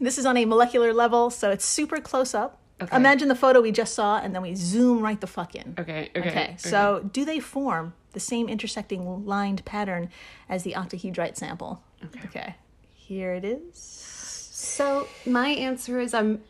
This 0.00 0.18
is 0.18 0.26
on 0.26 0.36
a 0.36 0.44
molecular 0.44 0.92
level, 0.92 1.30
so 1.30 1.50
it's 1.50 1.64
super 1.64 2.00
close 2.00 2.34
up. 2.34 2.58
Okay. 2.82 2.96
Imagine 2.96 3.28
the 3.28 3.36
photo 3.36 3.60
we 3.60 3.70
just 3.70 3.94
saw, 3.94 4.18
and 4.18 4.34
then 4.34 4.42
we 4.42 4.56
zoom 4.56 5.00
right 5.02 5.20
the 5.20 5.28
fuck 5.28 5.54
in. 5.54 5.76
Okay, 5.78 6.10
okay. 6.16 6.28
Okay, 6.30 6.56
so 6.58 7.08
do 7.12 7.24
they 7.24 7.38
form 7.38 7.94
the 8.12 8.18
same 8.20 8.48
intersecting 8.48 9.24
lined 9.24 9.64
pattern 9.64 10.10
as 10.48 10.64
the 10.64 10.72
octahedrite 10.72 11.36
sample? 11.36 11.80
Okay. 12.06 12.20
Okay, 12.26 12.54
here 12.92 13.34
it 13.34 13.44
is. 13.44 13.78
So 14.52 15.06
my 15.26 15.48
answer 15.50 16.00
is 16.00 16.12
I'm 16.12 16.38
ki- 16.38 16.42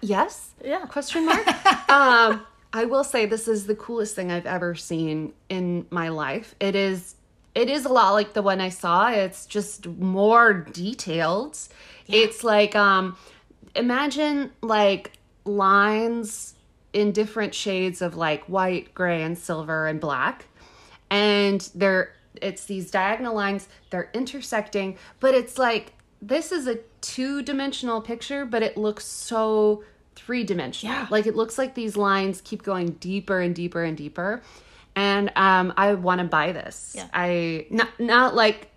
yes. 0.00 0.50
Yeah. 0.64 0.86
Question 0.86 1.26
mark. 1.26 1.46
um, 1.90 2.46
I 2.72 2.84
will 2.86 3.04
say 3.04 3.26
this 3.26 3.48
is 3.48 3.66
the 3.66 3.74
coolest 3.74 4.14
thing 4.14 4.30
I've 4.32 4.46
ever 4.46 4.74
seen 4.74 5.32
in 5.48 5.86
my 5.90 6.08
life. 6.08 6.54
It 6.60 6.74
is. 6.74 7.16
It 7.54 7.68
is 7.68 7.84
a 7.84 7.90
lot 7.90 8.12
like 8.12 8.32
the 8.32 8.40
one 8.40 8.62
I 8.62 8.70
saw. 8.70 9.10
It's 9.10 9.44
just 9.44 9.86
more 9.86 10.54
detailed. 10.54 11.58
It's 12.08 12.42
like 12.42 12.74
um, 12.74 13.16
imagine 13.74 14.52
like 14.62 15.12
lines 15.44 16.54
in 16.92 17.12
different 17.12 17.54
shades 17.54 18.00
of 18.00 18.16
like 18.16 18.44
white, 18.44 18.94
gray, 18.94 19.22
and 19.22 19.36
silver 19.36 19.86
and 19.86 20.00
black, 20.00 20.46
and 21.10 21.68
they're 21.74 22.14
it's 22.40 22.64
these 22.64 22.90
diagonal 22.90 23.34
lines. 23.34 23.68
They're 23.90 24.10
intersecting, 24.14 24.96
but 25.20 25.34
it's 25.34 25.58
like 25.58 25.92
this 26.22 26.52
is 26.52 26.66
a 26.68 26.76
two 27.00 27.42
dimensional 27.42 28.00
picture, 28.00 28.46
but 28.46 28.62
it 28.62 28.76
looks 28.76 29.04
so 29.04 29.82
three 30.14 30.44
dimensional. 30.44 30.94
Yeah. 30.94 31.06
Like 31.10 31.26
it 31.26 31.34
looks 31.34 31.58
like 31.58 31.74
these 31.74 31.96
lines 31.96 32.40
keep 32.42 32.62
going 32.62 32.92
deeper 32.92 33.40
and 33.40 33.54
deeper 33.54 33.82
and 33.82 33.96
deeper. 33.96 34.40
And 34.94 35.32
um, 35.36 35.72
I 35.76 35.94
want 35.94 36.20
to 36.20 36.26
buy 36.26 36.52
this. 36.52 36.92
Yeah. 36.96 37.08
I 37.12 37.66
not 37.70 37.88
not 37.98 38.34
like 38.34 38.68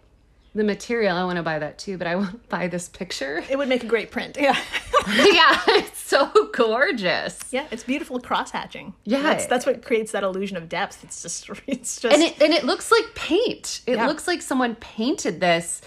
the 0.56 0.64
material. 0.64 1.18
I 1.18 1.24
want 1.26 1.36
to 1.36 1.44
buy 1.44 1.60
that 1.60 1.78
too, 1.78 1.98
but 1.98 2.08
I 2.08 2.16
want 2.22 2.32
to 2.32 2.38
buy 2.50 2.68
this 2.68 2.90
picture. 2.90 3.44
It 3.50 3.58
would 3.58 3.68
make 3.70 3.84
a 3.84 3.88
great 3.88 4.12
print. 4.12 4.38
Yeah. 4.40 4.58
yeah, 5.08 5.62
it's 5.68 6.00
so 6.02 6.32
gorgeous. 6.54 7.38
yeah, 7.52 7.68
it's 7.70 7.84
beautiful 7.84 8.20
cross 8.20 8.50
hatching. 8.50 8.96
Yeah. 9.04 9.22
That's 9.22 9.46
that's 9.46 9.66
what 9.68 9.86
creates 9.86 10.14
that 10.14 10.24
illusion 10.24 10.58
of 10.58 10.68
depth. 10.68 11.04
It's 11.04 11.22
just 11.22 11.48
it's 11.68 12.00
just 12.02 12.12
and 12.14 12.24
it 12.24 12.42
and 12.42 12.54
it 12.54 12.64
looks 12.64 12.92
like 12.92 13.14
paint. 13.14 13.82
It 13.86 13.98
Yeah. 13.98 14.08
looks 14.08 14.28
like 14.28 14.42
someone 14.42 14.74
painted 14.76 15.40
this 15.40 15.82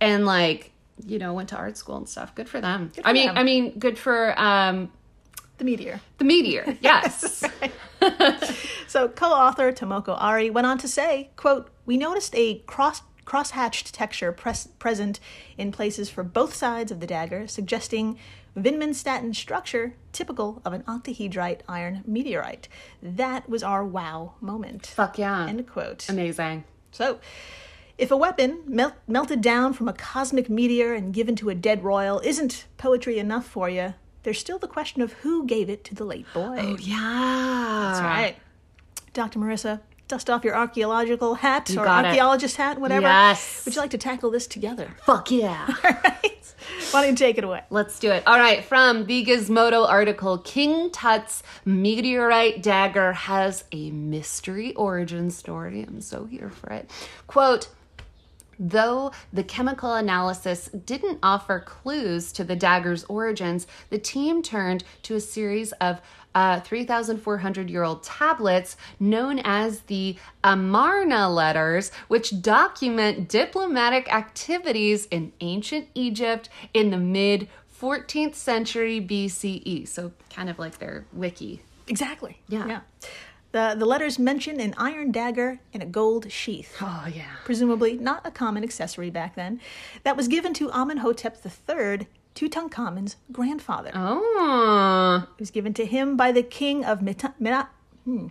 and 0.00 0.26
like 0.26 0.72
you 1.04 1.18
know 1.18 1.32
went 1.32 1.48
to 1.50 1.56
art 1.56 1.76
school 1.76 1.96
and 1.96 2.08
stuff. 2.08 2.34
Good 2.34 2.48
for 2.48 2.60
them. 2.60 2.90
for 2.90 3.02
I 3.04 3.12
mean, 3.12 3.26
them. 3.28 3.38
I 3.38 3.42
mean, 3.42 3.78
good 3.78 3.98
for 3.98 4.38
um 4.40 4.90
the 5.58 5.64
meteor. 5.64 6.00
the 6.18 6.24
meteor. 6.24 6.76
Yes. 6.80 7.44
So 8.86 9.08
co-author 9.08 9.72
Tomoko 9.72 10.16
Arai 10.20 10.52
went 10.52 10.66
on 10.68 10.78
to 10.78 10.86
say, 10.86 11.30
quote, 11.36 11.68
"We 11.84 11.96
noticed 11.96 12.32
a 12.36 12.58
cross 12.60 13.02
cross-hatched 13.24 13.92
texture 13.94 14.30
pres- 14.30 14.68
present 14.78 15.18
in 15.56 15.72
places 15.72 16.10
for 16.10 16.22
both 16.22 16.54
sides 16.54 16.92
of 16.92 17.00
the 17.00 17.06
dagger, 17.06 17.46
suggesting 17.48 18.18
Vinman-Staten 18.56 19.32
structure 19.34 19.94
typical 20.12 20.60
of 20.64 20.72
an 20.74 20.82
octahedrite 20.82 21.60
iron 21.68 22.04
meteorite. 22.06 22.68
That 23.02 23.48
was 23.48 23.62
our 23.64 23.84
wow 23.84 24.34
moment." 24.40 24.86
Fuck 24.86 25.18
yeah. 25.18 25.46
End 25.48 25.66
quote. 25.66 26.08
Amazing. 26.08 26.62
So, 26.92 27.18
if 27.98 28.10
a 28.10 28.16
weapon 28.16 28.62
melt- 28.66 28.94
melted 29.06 29.40
down 29.40 29.72
from 29.72 29.88
a 29.88 29.92
cosmic 29.92 30.48
meteor 30.50 30.94
and 30.94 31.12
given 31.14 31.36
to 31.36 31.50
a 31.50 31.54
dead 31.54 31.84
royal 31.84 32.20
isn't 32.20 32.66
poetry 32.76 33.18
enough 33.18 33.46
for 33.46 33.68
you, 33.68 33.94
there's 34.24 34.38
still 34.38 34.58
the 34.58 34.68
question 34.68 35.02
of 35.02 35.12
who 35.14 35.46
gave 35.46 35.68
it 35.70 35.84
to 35.84 35.94
the 35.94 36.04
late 36.04 36.26
boy. 36.32 36.56
Oh 36.58 36.76
yeah. 36.78 37.90
That's 37.92 38.00
right. 38.00 38.36
Dr. 39.12 39.38
Marissa, 39.38 39.80
dust 40.08 40.28
off 40.28 40.44
your 40.44 40.56
archaeological 40.56 41.36
hat 41.36 41.70
or 41.70 41.84
got 41.84 42.04
it. 42.04 42.08
archaeologist 42.08 42.56
hat, 42.56 42.80
whatever. 42.80 43.06
Yes. 43.06 43.64
Would 43.64 43.74
you 43.74 43.80
like 43.80 43.90
to 43.90 43.98
tackle 43.98 44.30
this 44.30 44.46
together? 44.46 44.90
Fuck 45.04 45.30
yeah. 45.30 45.66
All 45.84 45.90
right. 45.92 46.54
Why 46.90 47.02
don't 47.02 47.10
you 47.10 47.16
take 47.16 47.38
it 47.38 47.44
away? 47.44 47.62
Let's 47.70 47.98
do 47.98 48.10
it. 48.10 48.22
All 48.26 48.38
right, 48.38 48.64
from 48.64 49.04
the 49.06 49.24
Gizmodo 49.24 49.86
article 49.88 50.38
King 50.38 50.90
Tut's 50.90 51.42
meteorite 51.64 52.62
dagger 52.62 53.12
has 53.12 53.64
a 53.72 53.90
mystery 53.90 54.74
origin 54.74 55.30
story. 55.30 55.82
I'm 55.82 56.00
so 56.00 56.24
here 56.24 56.48
for 56.50 56.70
it. 56.70 56.90
Quote, 57.26 57.68
Though 58.58 59.12
the 59.32 59.44
chemical 59.44 59.94
analysis 59.94 60.68
didn't 60.68 61.18
offer 61.22 61.60
clues 61.60 62.32
to 62.32 62.44
the 62.44 62.56
dagger's 62.56 63.04
origins, 63.04 63.66
the 63.90 63.98
team 63.98 64.42
turned 64.42 64.84
to 65.02 65.16
a 65.16 65.20
series 65.20 65.72
of 65.72 66.00
uh, 66.34 66.60
3,400 66.60 67.70
year 67.70 67.84
old 67.84 68.02
tablets 68.02 68.76
known 68.98 69.38
as 69.44 69.80
the 69.82 70.16
Amarna 70.42 71.30
letters, 71.30 71.92
which 72.08 72.42
document 72.42 73.28
diplomatic 73.28 74.12
activities 74.12 75.06
in 75.06 75.32
ancient 75.40 75.88
Egypt 75.94 76.48
in 76.72 76.90
the 76.90 76.98
mid 76.98 77.48
14th 77.80 78.34
century 78.34 79.00
BCE. 79.00 79.86
So, 79.86 80.12
kind 80.30 80.48
of 80.48 80.58
like 80.58 80.78
their 80.78 81.04
wiki. 81.12 81.62
Exactly. 81.86 82.40
Yeah. 82.48 82.66
Yeah. 82.66 82.80
The, 83.54 83.76
the 83.78 83.86
letters 83.86 84.18
mention 84.18 84.58
an 84.58 84.74
iron 84.76 85.12
dagger 85.12 85.60
in 85.72 85.80
a 85.80 85.86
gold 85.86 86.32
sheath. 86.32 86.76
Oh, 86.80 87.06
yeah. 87.14 87.36
presumably 87.44 87.92
not 87.96 88.26
a 88.26 88.32
common 88.32 88.64
accessory 88.64 89.10
back 89.10 89.36
then, 89.36 89.60
that 90.02 90.16
was 90.16 90.26
given 90.26 90.52
to 90.54 90.72
Amenhotep 90.72 91.36
III, 91.46 92.08
Tutankhamun's 92.34 93.14
grandfather. 93.30 93.92
Oh, 93.94 95.28
It 95.36 95.38
was 95.40 95.52
given 95.52 95.72
to 95.74 95.86
him 95.86 96.16
by 96.16 96.32
the 96.32 96.42
king 96.42 96.84
of 96.84 97.00
Mita- 97.00 97.34
Mina- 97.38 97.68
hmm, 98.04 98.26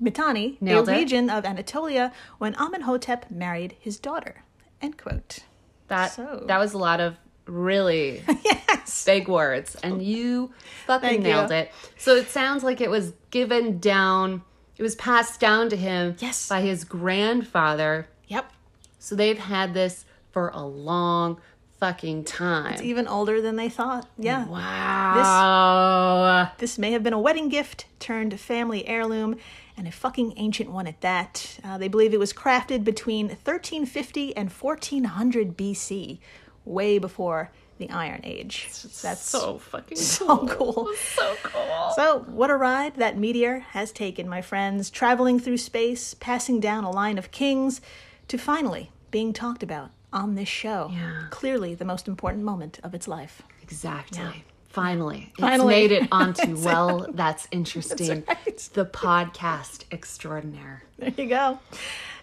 Mitanni, 0.00 0.58
it. 0.88 0.96
region 0.96 1.28
of 1.28 1.44
Anatolia, 1.44 2.12
when 2.38 2.54
Amenhotep 2.54 3.32
married 3.32 3.74
his 3.80 3.98
daughter. 3.98 4.44
End 4.80 4.96
quote. 4.96 5.40
that, 5.88 6.12
So- 6.12 6.44
that 6.46 6.58
was 6.58 6.72
a 6.72 6.78
lot 6.78 7.00
of 7.00 7.16
really 7.46 8.22
yes. 8.44 9.04
big 9.04 9.26
words 9.26 9.74
and 9.82 10.02
you 10.04 10.52
fucking 10.86 11.08
Thank 11.08 11.22
nailed 11.22 11.48
you. 11.50 11.56
it 11.56 11.72
so 11.96 12.14
it 12.14 12.28
sounds 12.28 12.62
like 12.62 12.82
it 12.82 12.90
was 12.90 13.14
given 13.30 13.78
down 13.78 14.42
it 14.78 14.82
was 14.82 14.94
passed 14.96 15.40
down 15.40 15.68
to 15.70 15.76
him 15.76 16.16
Yes. 16.20 16.48
by 16.48 16.60
his 16.62 16.84
grandfather 16.84 18.08
Yep. 18.28 18.50
so 18.98 19.14
they've 19.14 19.38
had 19.38 19.74
this 19.74 20.04
for 20.30 20.48
a 20.54 20.62
long 20.64 21.38
fucking 21.80 22.24
time 22.24 22.72
It's 22.72 22.82
even 22.82 23.06
older 23.06 23.40
than 23.40 23.56
they 23.56 23.68
thought. 23.68 24.08
Yeah. 24.18 24.46
wow 24.48 26.50
This 26.58 26.78
may 26.78 26.92
have 26.92 27.02
been 27.02 27.12
a 27.12 27.20
wedding 27.20 27.48
gift 27.48 27.86
turned 28.00 28.38
family 28.40 28.86
heirloom, 28.86 29.36
and 29.76 29.86
a 29.86 29.92
fucking 29.92 30.32
ancient 30.36 30.70
one 30.72 30.88
at 30.88 31.00
that. 31.02 31.58
Uh, 31.62 31.78
they 31.78 31.86
believe 31.88 32.12
it 32.12 32.18
was 32.18 32.32
crafted 32.32 32.82
between 32.82 33.28
1350 33.28 34.36
and 34.36 34.50
1400 34.50 35.56
BC, 35.56 36.18
way 36.64 36.98
before 36.98 37.50
the 37.78 37.90
Iron 37.90 38.20
Age. 38.24 38.68
That's 39.02 39.22
so 39.22 39.58
fucking 39.58 39.96
so 39.96 40.46
cool. 40.46 40.88
so 41.14 41.34
cool 41.42 41.92
So, 41.96 42.20
what 42.28 42.50
a 42.50 42.56
ride 42.56 42.96
that 42.96 43.16
meteor 43.16 43.60
has 43.60 43.92
taken, 43.92 44.28
my 44.28 44.42
friends, 44.42 44.90
traveling 44.90 45.38
through 45.40 45.58
space, 45.58 46.14
passing 46.14 46.60
down 46.60 46.84
a 46.84 46.90
line 46.90 47.18
of 47.18 47.30
kings, 47.30 47.80
to 48.28 48.36
finally 48.38 48.90
being 49.10 49.32
talked 49.32 49.62
about 49.62 49.90
on 50.12 50.34
this 50.34 50.48
show. 50.48 50.90
Yeah. 50.92 51.24
Clearly, 51.30 51.74
the 51.74 51.84
most 51.84 52.08
important 52.08 52.44
moment 52.44 52.78
of 52.82 52.94
its 52.94 53.08
life. 53.08 53.42
exactly 53.62 54.44
Finally, 54.68 55.28
it's 55.30 55.40
Finally. 55.40 55.74
made 55.74 55.92
it 55.92 56.08
onto 56.12 56.54
well. 56.64 57.06
That's 57.12 57.48
interesting. 57.50 58.22
right. 58.28 58.68
The 58.74 58.84
podcast 58.84 59.84
extraordinaire. 59.90 60.84
There 60.98 61.12
you 61.16 61.26
go. 61.26 61.58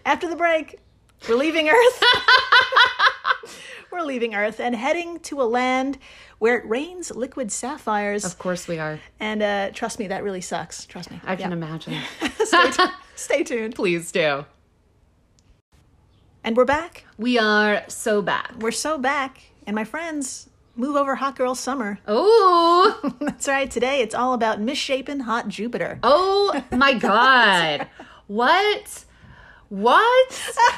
After 0.06 0.28
the 0.28 0.36
break, 0.36 0.78
we're 1.28 1.34
leaving 1.36 1.68
Earth. 1.68 2.02
we're 3.90 4.02
leaving 4.02 4.34
Earth 4.34 4.60
and 4.60 4.74
heading 4.74 5.18
to 5.20 5.40
a 5.40 5.44
land 5.44 5.98
where 6.38 6.56
it 6.58 6.68
rains 6.68 7.10
liquid 7.10 7.50
sapphires. 7.50 8.24
Of 8.24 8.38
course, 8.38 8.68
we 8.68 8.78
are. 8.78 9.00
And 9.20 9.42
uh, 9.42 9.70
trust 9.72 9.98
me, 9.98 10.08
that 10.08 10.22
really 10.22 10.40
sucks. 10.40 10.86
Trust 10.86 11.10
me. 11.10 11.20
I 11.24 11.36
can 11.36 11.52
imagine. 11.52 11.94
Stay, 12.44 12.70
tu- 12.70 12.88
stay 13.14 13.42
tuned. 13.44 13.74
Please 13.74 14.12
do. 14.12 14.44
And 16.44 16.56
we're 16.56 16.64
back. 16.64 17.04
We 17.18 17.38
are 17.38 17.82
so 17.88 18.22
back. 18.22 18.52
We're 18.60 18.70
so 18.70 18.98
back. 18.98 19.42
And 19.66 19.74
my 19.74 19.82
friends, 19.84 20.48
move 20.76 20.94
over 20.94 21.16
Hot 21.16 21.34
Girl 21.34 21.56
Summer. 21.56 21.98
Oh, 22.06 23.12
That's 23.20 23.48
right. 23.48 23.68
Today 23.68 24.00
it's 24.00 24.14
all 24.14 24.32
about 24.32 24.60
misshapen 24.60 25.20
hot 25.20 25.48
Jupiter. 25.48 25.98
oh 26.04 26.62
my 26.70 26.94
God. 26.94 27.88
What? 28.28 29.04
What? 29.68 30.56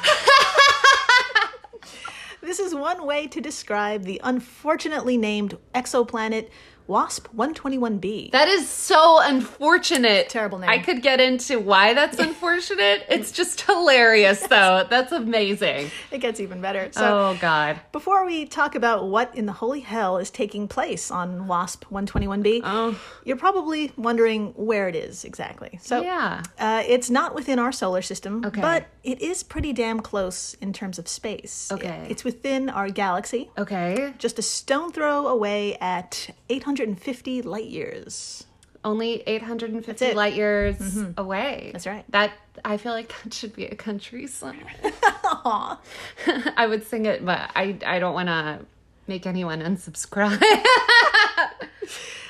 This 2.41 2.59
is 2.59 2.73
one 2.73 3.05
way 3.05 3.27
to 3.27 3.41
describe 3.41 4.05
the 4.05 4.19
unfortunately 4.23 5.17
named 5.17 5.57
exoplanet 5.75 6.49
WASP 6.89 7.27
121b. 7.35 8.31
That 8.31 8.47
is 8.47 8.67
so 8.67 9.19
unfortunate. 9.21 10.27
Terrible 10.27 10.57
name. 10.57 10.69
I 10.71 10.79
could 10.79 11.03
get 11.03 11.19
into 11.21 11.59
why 11.59 11.93
that's 11.93 12.17
unfortunate. 12.27 13.05
it's 13.09 13.31
just 13.31 13.61
hilarious, 13.61 14.41
though. 14.47 14.85
That's 14.89 15.11
amazing. 15.11 15.91
it 16.11 16.17
gets 16.17 16.39
even 16.39 16.61
better. 16.61 16.89
So, 16.91 17.05
Oh, 17.29 17.37
God. 17.39 17.79
before 17.91 18.25
we 18.25 18.45
talk 18.45 18.73
about 18.73 19.07
what 19.07 19.35
in 19.35 19.45
the 19.45 19.51
holy 19.51 19.81
hell 19.81 20.17
is 20.17 20.31
taking 20.31 20.67
place 20.67 21.11
on 21.11 21.47
WASP 21.47 21.85
121b, 21.91 22.61
Oh. 22.63 22.99
you're 23.23 23.37
probably 23.37 23.91
wondering 23.95 24.47
where 24.55 24.87
it 24.89 24.95
is 24.95 25.23
exactly. 25.25 25.79
So, 25.83 26.01
Yeah. 26.01 26.41
Uh, 26.57 26.81
it's 26.87 27.09
not 27.11 27.35
within 27.35 27.59
our 27.59 27.71
solar 27.71 28.01
system, 28.01 28.43
Okay. 28.45 28.61
but 28.61 28.87
it 29.03 29.21
is 29.21 29.43
pretty 29.43 29.73
damn 29.73 29.99
close 29.99 30.55
in 30.55 30.73
terms 30.73 30.97
of 30.97 31.07
space. 31.07 31.69
Okay. 31.71 32.07
It's 32.09 32.23
within 32.23 32.69
our 32.69 32.89
galaxy, 32.89 33.51
Okay. 33.59 34.13
just 34.17 34.39
a 34.39 34.41
stone 34.41 34.91
throw 34.91 35.27
away 35.27 35.77
at 35.79 36.29
850 36.79 37.41
light 37.41 37.65
years. 37.65 38.45
Only 38.83 39.21
850 39.27 39.85
That's 39.85 40.01
it. 40.01 40.09
Mm-hmm. 40.09 40.17
light 40.17 40.33
years 40.35 40.97
away. 41.17 41.71
That's 41.73 41.85
right. 41.85 42.05
That 42.11 42.31
I 42.63 42.77
feel 42.77 42.93
like 42.93 43.13
that 43.23 43.33
should 43.33 43.53
be 43.55 43.65
a 43.65 43.75
country 43.75 44.27
song. 44.27 44.57
I 45.23 46.65
would 46.67 46.87
sing 46.87 47.05
it, 47.05 47.25
but 47.25 47.51
I 47.55 47.77
I 47.85 47.99
don't 47.99 48.13
want 48.13 48.27
to 48.29 48.59
make 49.07 49.25
anyone 49.25 49.61
unsubscribe. 49.61 50.41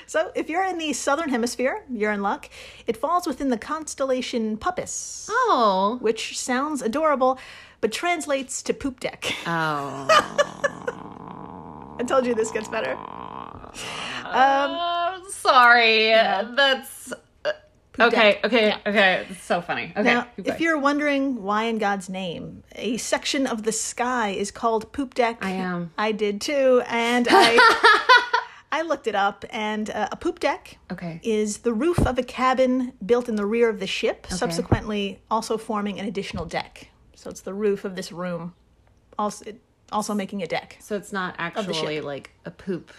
So, 0.09 0.31
if 0.33 0.49
you're 0.49 0.65
in 0.65 0.79
the 0.79 0.93
southern 0.93 1.29
hemisphere, 1.29 1.83
you're 1.87 2.11
in 2.11 2.23
luck. 2.23 2.49
It 2.87 2.97
falls 2.97 3.27
within 3.27 3.49
the 3.49 3.59
constellation 3.59 4.57
Puppis, 4.57 5.27
oh. 5.29 5.99
which 6.01 6.35
sounds 6.35 6.81
adorable, 6.81 7.37
but 7.79 7.91
translates 7.91 8.63
to 8.63 8.73
poop 8.73 9.01
deck. 9.01 9.31
Oh. 9.45 10.07
I 11.99 12.03
told 12.05 12.25
you 12.25 12.33
this 12.33 12.49
gets 12.49 12.67
better. 12.67 12.97
Oh, 14.31 15.27
sorry. 15.29 16.07
That's 16.55 17.13
uh, 17.45 17.51
okay. 17.99 18.39
Okay. 18.43 18.75
Okay. 18.85 19.27
It's 19.29 19.43
so 19.43 19.61
funny. 19.61 19.91
Okay. 19.95 20.03
Now, 20.03 20.27
if 20.37 20.59
you're 20.59 20.77
wondering 20.77 21.43
why 21.43 21.63
in 21.63 21.77
God's 21.77 22.09
name 22.09 22.63
a 22.75 22.97
section 22.97 23.47
of 23.47 23.63
the 23.63 23.71
sky 23.71 24.29
is 24.29 24.51
called 24.51 24.91
poop 24.91 25.13
deck, 25.13 25.37
I 25.41 25.51
am. 25.51 25.91
I 25.97 26.11
did 26.11 26.41
too, 26.41 26.81
and 26.87 27.27
I 27.29 27.57
I 28.71 28.83
looked 28.83 29.07
it 29.07 29.15
up, 29.15 29.45
and 29.49 29.89
uh, 29.89 30.09
a 30.11 30.15
poop 30.15 30.39
deck 30.39 30.77
okay. 30.91 31.19
is 31.23 31.59
the 31.59 31.73
roof 31.73 31.99
of 32.05 32.19
a 32.19 32.23
cabin 32.23 32.93
built 33.03 33.27
in 33.27 33.35
the 33.35 33.45
rear 33.45 33.69
of 33.69 33.79
the 33.79 33.87
ship, 33.87 34.27
subsequently 34.29 35.21
also 35.31 35.57
forming 35.57 35.99
an 35.99 36.05
additional 36.05 36.45
deck. 36.45 36.89
So 37.15 37.29
it's 37.29 37.41
the 37.41 37.53
roof 37.53 37.83
of 37.83 37.95
this 37.95 38.11
room, 38.11 38.53
also 39.17 39.45
also 39.91 40.13
making 40.13 40.43
a 40.43 40.47
deck. 40.47 40.77
So 40.79 40.95
it's 40.95 41.11
not 41.11 41.35
actually 41.39 42.01
like 42.01 42.31
a 42.45 42.51
poop 42.51 42.91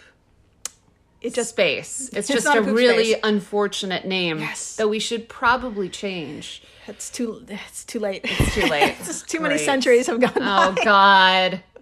It 1.21 1.35
just 1.35 1.51
space. 1.51 2.09
It's, 2.13 2.31
It's 2.31 2.45
just 2.45 2.47
a 2.57 2.63
really 2.63 3.13
space. 3.13 3.21
unfortunate 3.25 4.07
name 4.07 4.39
Yes. 4.41 4.77
that 4.77 4.89
we 4.89 4.99
should 4.99 5.29
probably 5.29 5.89
change. 5.89 6.63
it's 6.87 7.11
too 7.11 7.45
it's 7.49 7.85
too 7.85 7.99
late. 8.01 8.23
It's 8.25 8.55
too 8.55 8.67
late. 8.67 8.97
It's 9.01 9.23
too 9.23 9.41
many 9.41 9.59
centuries 9.59 10.07
have 10.07 10.21
gone 10.21 10.33
Oh 10.37 10.73
by. 10.77 10.85
God. 10.85 11.63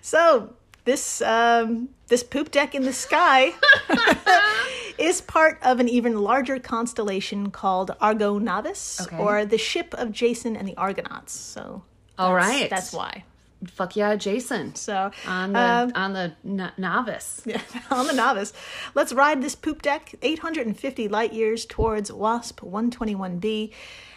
So 0.00 0.54
this 0.84 1.22
um, 1.22 1.88
this 2.08 2.22
poop 2.22 2.50
deck 2.50 2.74
in 2.74 2.82
the 2.82 2.92
sky 2.92 3.52
is 4.98 5.20
part 5.20 5.58
of 5.62 5.80
an 5.80 5.88
even 5.88 6.18
larger 6.20 6.58
constellation 6.58 7.50
called 7.50 7.90
Argo 8.00 8.38
Navis, 8.38 9.00
Okay. 9.02 9.16
or 9.16 9.44
the 9.46 9.58
ship 9.58 9.94
of 9.96 10.12
Jason 10.12 10.56
and 10.56 10.66
the 10.68 10.76
Argonauts. 10.76 11.32
So 11.32 11.82
All 12.18 12.34
right. 12.34 12.68
that's 12.68 12.92
why. 12.92 13.24
Fuck 13.70 13.96
yeah, 13.96 14.16
Jason. 14.16 14.74
So 14.74 15.10
On 15.26 15.52
the 15.52 15.58
um, 15.58 15.92
on 15.94 16.12
the 16.12 16.32
no- 16.42 16.70
novice. 16.76 17.42
Yeah, 17.46 17.60
on 17.90 18.06
the 18.06 18.12
novice. 18.12 18.52
Let's 18.94 19.12
ride 19.12 19.42
this 19.42 19.54
poop 19.54 19.82
deck 19.82 20.14
850 20.22 21.08
light 21.08 21.32
years 21.32 21.64
towards 21.66 22.10
WASP 22.10 22.60
121b. 22.60 23.72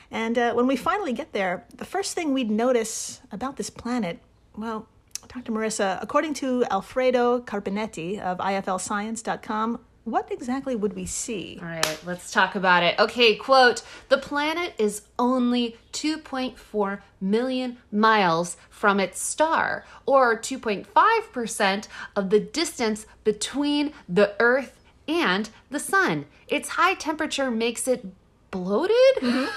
And 0.10 0.38
uh, 0.38 0.54
when 0.54 0.68
we 0.68 0.76
finally 0.78 1.14
get 1.14 1.34
there, 1.34 1.66
the 1.76 1.86
first 1.86 2.16
thing 2.16 2.34
we'd 2.34 2.50
notice 2.50 3.20
about 3.32 3.58
this 3.58 3.70
planet, 3.70 4.20
well, 4.56 4.88
Dr. 5.28 5.52
Marissa, 5.52 6.00
according 6.02 6.34
to 6.36 6.64
Alfredo 6.72 7.42
Carpineti 7.42 8.18
of 8.20 8.38
IFLScience.com, 8.38 9.80
what 10.08 10.32
exactly 10.32 10.74
would 10.74 10.96
we 10.96 11.06
see? 11.06 11.60
All 11.62 11.68
right, 11.68 12.00
let's 12.06 12.32
talk 12.32 12.56
about 12.56 12.82
it. 12.82 12.98
Okay, 12.98 13.36
quote 13.36 13.84
The 14.08 14.18
planet 14.18 14.74
is 14.78 15.02
only 15.20 15.76
2.4 15.92 17.02
million 17.20 17.78
miles 17.92 18.56
from 18.70 19.02
its 19.02 19.20
star, 19.20 19.86
or 20.06 20.40
2.5% 20.40 21.88
of 22.16 22.30
the 22.30 22.40
distance 22.40 23.06
between 23.26 23.92
the 24.08 24.34
Earth 24.40 24.80
and 25.10 25.50
the 25.70 25.80
Sun. 25.80 26.26
Its 26.48 26.70
high 26.70 26.94
temperature 26.94 27.52
makes 27.52 27.86
it 27.86 28.06
bloated 28.50 28.96
mm-hmm. 29.18 29.54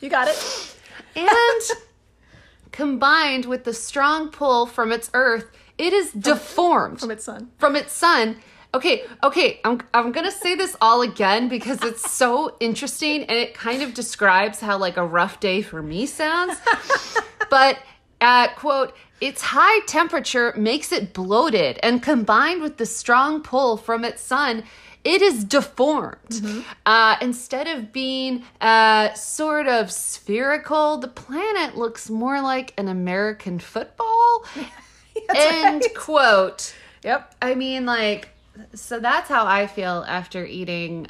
You 0.00 0.08
got 0.08 0.28
it. 0.28 0.76
and 1.16 1.62
combined 2.70 3.46
with 3.46 3.64
the 3.64 3.74
strong 3.74 4.28
pull 4.28 4.66
from 4.66 4.92
its 4.92 5.10
Earth, 5.14 5.50
it 5.78 5.92
is 5.92 6.12
deformed 6.12 7.00
From 7.00 7.10
its 7.10 7.24
sun. 7.24 7.50
from 7.58 7.74
its 7.74 7.92
sun. 7.92 8.36
Okay, 8.74 9.04
okay, 9.22 9.60
I'm 9.64 9.80
I'm 9.94 10.10
gonna 10.10 10.32
say 10.32 10.56
this 10.56 10.76
all 10.80 11.02
again 11.02 11.48
because 11.48 11.82
it's 11.84 12.10
so 12.10 12.56
interesting 12.58 13.22
and 13.22 13.38
it 13.38 13.54
kind 13.54 13.82
of 13.82 13.94
describes 13.94 14.60
how 14.60 14.76
like 14.78 14.96
a 14.96 15.06
rough 15.06 15.38
day 15.38 15.62
for 15.62 15.80
me 15.80 16.06
sounds. 16.06 16.58
but 17.50 17.78
uh, 18.20 18.48
quote, 18.56 18.92
its 19.20 19.42
high 19.42 19.80
temperature 19.86 20.52
makes 20.56 20.90
it 20.90 21.12
bloated, 21.12 21.78
and 21.84 22.02
combined 22.02 22.62
with 22.62 22.78
the 22.78 22.86
strong 22.86 23.42
pull 23.42 23.76
from 23.76 24.04
its 24.04 24.20
sun, 24.20 24.64
it 25.04 25.22
is 25.22 25.44
deformed. 25.44 26.64
Uh, 26.84 27.16
instead 27.20 27.68
of 27.68 27.92
being 27.92 28.42
uh, 28.60 29.12
sort 29.14 29.68
of 29.68 29.92
spherical, 29.92 30.96
the 30.96 31.08
planet 31.08 31.76
looks 31.76 32.10
more 32.10 32.40
like 32.40 32.72
an 32.76 32.88
American 32.88 33.58
football. 33.58 34.44
End 35.36 35.84
quote. 35.94 36.74
Yep. 37.04 37.34
I 37.42 37.54
mean, 37.54 37.84
like, 37.84 38.28
so 38.74 39.00
that's 39.00 39.28
how 39.28 39.46
I 39.46 39.66
feel 39.66 40.04
after 40.06 40.44
eating 40.44 41.06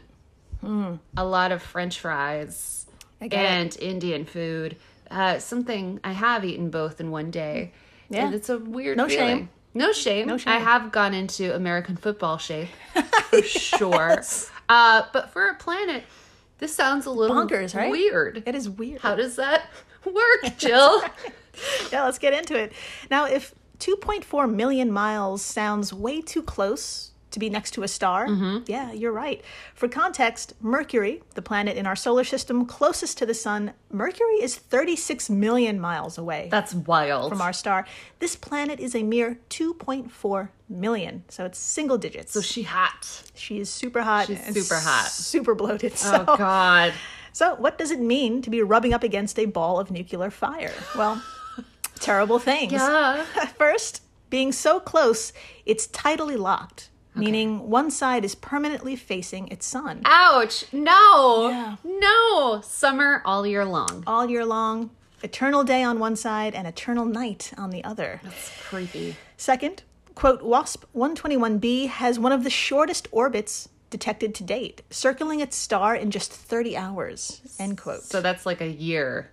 a 0.63 1.25
lot 1.25 1.53
of 1.53 1.63
French 1.63 2.01
fries 2.01 2.87
get 3.21 3.33
it. 3.33 3.37
and 3.37 3.77
Indian 3.81 4.25
food. 4.25 4.77
Uh, 5.11 5.39
something 5.39 6.01
I 6.03 6.13
have 6.13 6.45
eaten 6.45 6.71
both 6.71 7.01
in 7.01 7.11
one 7.11 7.31
day. 7.31 7.73
Yeah. 8.09 8.27
And 8.27 8.35
it's 8.35 8.49
a 8.49 8.59
weird 8.59 8.97
No 8.97 9.09
feeling. 9.09 9.37
shame. 9.39 9.49
No 9.75 9.93
shame. 9.93 10.27
No 10.27 10.39
shame. 10.39 10.53
I 10.55 10.59
have 10.59 10.91
gone 10.93 11.13
into 11.15 11.55
American 11.55 11.97
football 11.97 12.39
shape 12.39 12.69
for 13.31 13.43
sure. 13.43 14.23
Uh, 14.69 15.03
but 15.13 15.31
for 15.31 15.49
a 15.49 15.55
planet, 15.57 16.05
this 16.59 16.75
sounds 16.75 17.05
a 17.07 17.11
little 17.11 17.37
Bonkers, 17.37 17.75
right? 17.75 17.91
weird. 17.91 18.43
It 18.47 18.55
is 18.55 18.69
weird. 18.71 19.01
How 19.03 19.15
does 19.17 19.37
that 19.37 19.67
work, 20.07 20.57
Jill? 20.57 21.03
yeah, 21.93 22.05
let's 22.05 22.19
get 22.19 22.33
into 22.33 22.59
it. 22.59 22.73
Now, 23.11 23.27
if 23.27 23.55
2.4 23.81 24.51
million 24.53 24.91
miles 24.91 25.43
sounds 25.43 25.93
way 25.93 26.23
too 26.23 26.43
close 26.43 27.11
to 27.35 27.39
be 27.39 27.51
next 27.51 27.73
to 27.73 27.83
a 27.83 27.89
star, 27.89 28.27
mm-hmm. 28.27 28.65
yeah, 28.67 28.91
you're 28.93 29.13
right. 29.13 29.43
For 29.75 29.89
context, 29.89 30.55
Mercury, 30.61 31.23
the 31.35 31.43
planet 31.43 31.77
in 31.77 31.87
our 31.87 31.97
solar 31.97 32.25
system 32.25 32.67
closest 32.67 33.19
to 33.19 33.27
the 33.27 33.35
sun, 33.35 33.73
Mercury 33.91 34.37
is 34.43 34.57
36 34.57 35.29
million 35.31 35.79
miles 35.81 36.17
away 36.19 36.49
That's 36.51 36.75
wild. 36.75 37.31
from 37.31 37.41
our 37.43 37.53
star. 37.53 37.87
This 38.19 38.35
planet 38.37 38.81
is 38.81 38.95
a 38.95 39.03
mere 39.03 39.39
2.4 39.51 40.49
million, 40.69 41.25
so 41.29 41.45
it's 41.45 41.59
single 41.59 41.99
digits. 41.99 42.33
so 42.33 42.41
she 42.41 42.63
hot. 42.63 43.23
she 43.35 43.61
is 43.61 43.69
super 43.71 44.03
hot. 44.03 44.27
She's 44.27 44.43
super 44.55 44.77
hot. 44.81 45.09
Super 45.09 45.55
bloated. 45.55 45.93
Oh, 45.93 45.97
so, 45.97 46.25
Oh 46.29 46.37
God. 46.37 46.93
so, 47.33 47.55
what 47.57 47.79
does 47.79 47.91
it 47.91 48.01
mean 48.01 48.43
to 48.43 48.51
be 48.51 48.63
rubbing 48.63 48.95
up 48.95 49.03
against 49.03 49.39
a 49.39 49.47
ball 49.47 49.79
of 49.79 49.91
nuclear 49.91 50.31
fire? 50.31 50.73
Well, 50.97 51.23
terrible 52.01 52.39
things. 52.39 52.73
Yeah. 52.73 53.25
First, 53.59 54.03
being 54.31 54.53
so 54.53 54.81
close, 54.81 55.33
it's 55.65 55.87
tidally 55.87 56.37
locked, 56.39 56.91
meaning 57.15 57.69
one 57.71 57.91
side 57.91 58.25
is 58.25 58.35
permanently 58.35 58.97
facing 58.97 59.49
its 59.49 59.67
sun. 59.67 60.03
Ouch. 60.05 60.65
No. 60.73 61.49
Yeah. 61.49 61.77
No. 61.85 62.61
Summer 62.63 63.23
all 63.25 63.47
year 63.47 63.65
long. 63.65 64.03
All 64.07 64.29
year 64.29 64.45
long, 64.45 64.91
eternal 65.23 65.65
day 65.65 65.83
on 65.83 65.99
one 65.99 66.17
side 66.17 66.55
and 66.55 66.67
eternal 66.67 67.05
night 67.05 67.53
on 67.57 67.71
the 67.71 67.83
other. 67.85 68.21
That's 68.23 68.51
creepy. 68.69 69.17
Second, 69.37 69.83
quote, 70.15 70.43
WASP 70.43 70.85
121b 70.95 71.89
has 71.89 72.19
one 72.19 72.33
of 72.33 72.45
the 72.45 72.51
shortest 72.51 73.09
orbits 73.11 73.69
detected 73.91 74.35
to 74.35 74.43
date, 74.43 74.83
circling 74.91 75.41
its 75.41 75.57
star 75.57 75.95
in 75.95 76.11
just 76.11 76.33
30 76.33 76.77
hours, 76.77 77.41
end 77.61 77.79
quote. 77.79 78.03
So 78.03 78.21
that's 78.21 78.45
like 78.45 78.61
a 78.61 78.67
year. 78.69 79.31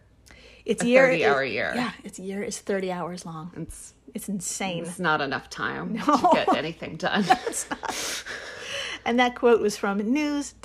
its 0.65 0.83
a 0.83 0.87
year 0.87 1.07
30 1.07 1.21
is- 1.23 1.27
hour 1.27 1.43
year. 1.43 1.71
Yeah, 1.75 1.91
its 2.03 2.19
year 2.19 2.43
is 2.43 2.59
30 2.59 2.91
hours 2.91 3.25
long. 3.25 3.51
It's 3.57 3.93
It's 4.13 4.29
insane. 4.29 4.83
it's 4.83 4.99
not 4.99 5.21
enough 5.21 5.49
time 5.49 5.97
to 6.05 6.29
get 6.33 6.55
anything 6.55 6.97
done. 6.97 7.25
And 9.05 9.19
that 9.19 9.35
quote 9.35 9.61
was 9.61 9.77
from 9.77 9.97
news.mit.edu. 9.97 10.61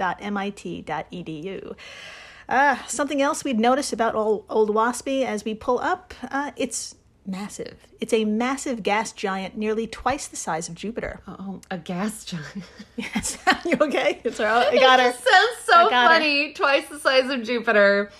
Uh, 2.49 2.77
something 2.87 3.21
else 3.23 3.43
we'd 3.45 3.59
notice 3.59 3.93
about 3.93 4.15
old, 4.15 4.45
old 4.49 4.71
Waspy 4.71 5.25
as 5.25 5.45
we 5.45 5.55
pull 5.55 5.81
up, 5.81 6.15
uh, 6.31 6.53
it's 6.57 6.95
massive. 7.27 7.77
It's 8.01 8.13
a 8.13 8.25
massive 8.25 8.83
gas 8.85 9.13
giant, 9.13 9.57
nearly 9.57 9.87
twice 9.87 10.29
the 10.29 10.37
size 10.37 10.69
of 10.69 10.75
Jupiter. 10.75 11.23
Oh, 11.27 11.61
a 11.71 11.79
gas 11.79 12.25
giant. 12.25 12.65
Yes, 12.97 13.37
you 13.65 13.77
okay? 13.81 14.21
It's 14.23 14.39
all 14.39 14.47
right. 14.47 14.73
I 14.73 14.77
got 14.77 15.01
her. 15.01 15.09
It 15.11 15.15
sounds 15.17 15.59
so 15.65 15.91
got 15.91 16.11
her. 16.11 16.17
funny. 16.17 16.53
Twice 16.53 16.89
the 16.89 16.99
size 17.01 17.29
of 17.31 17.43
Jupiter. 17.43 18.11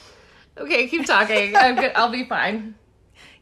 Okay, 0.59 0.89
keep 0.89 1.07
talking. 1.07 1.55
I'm 1.55 1.77
good. 1.77 1.93
I'll 1.95 2.11
be 2.11 2.25
fine. 2.25 2.75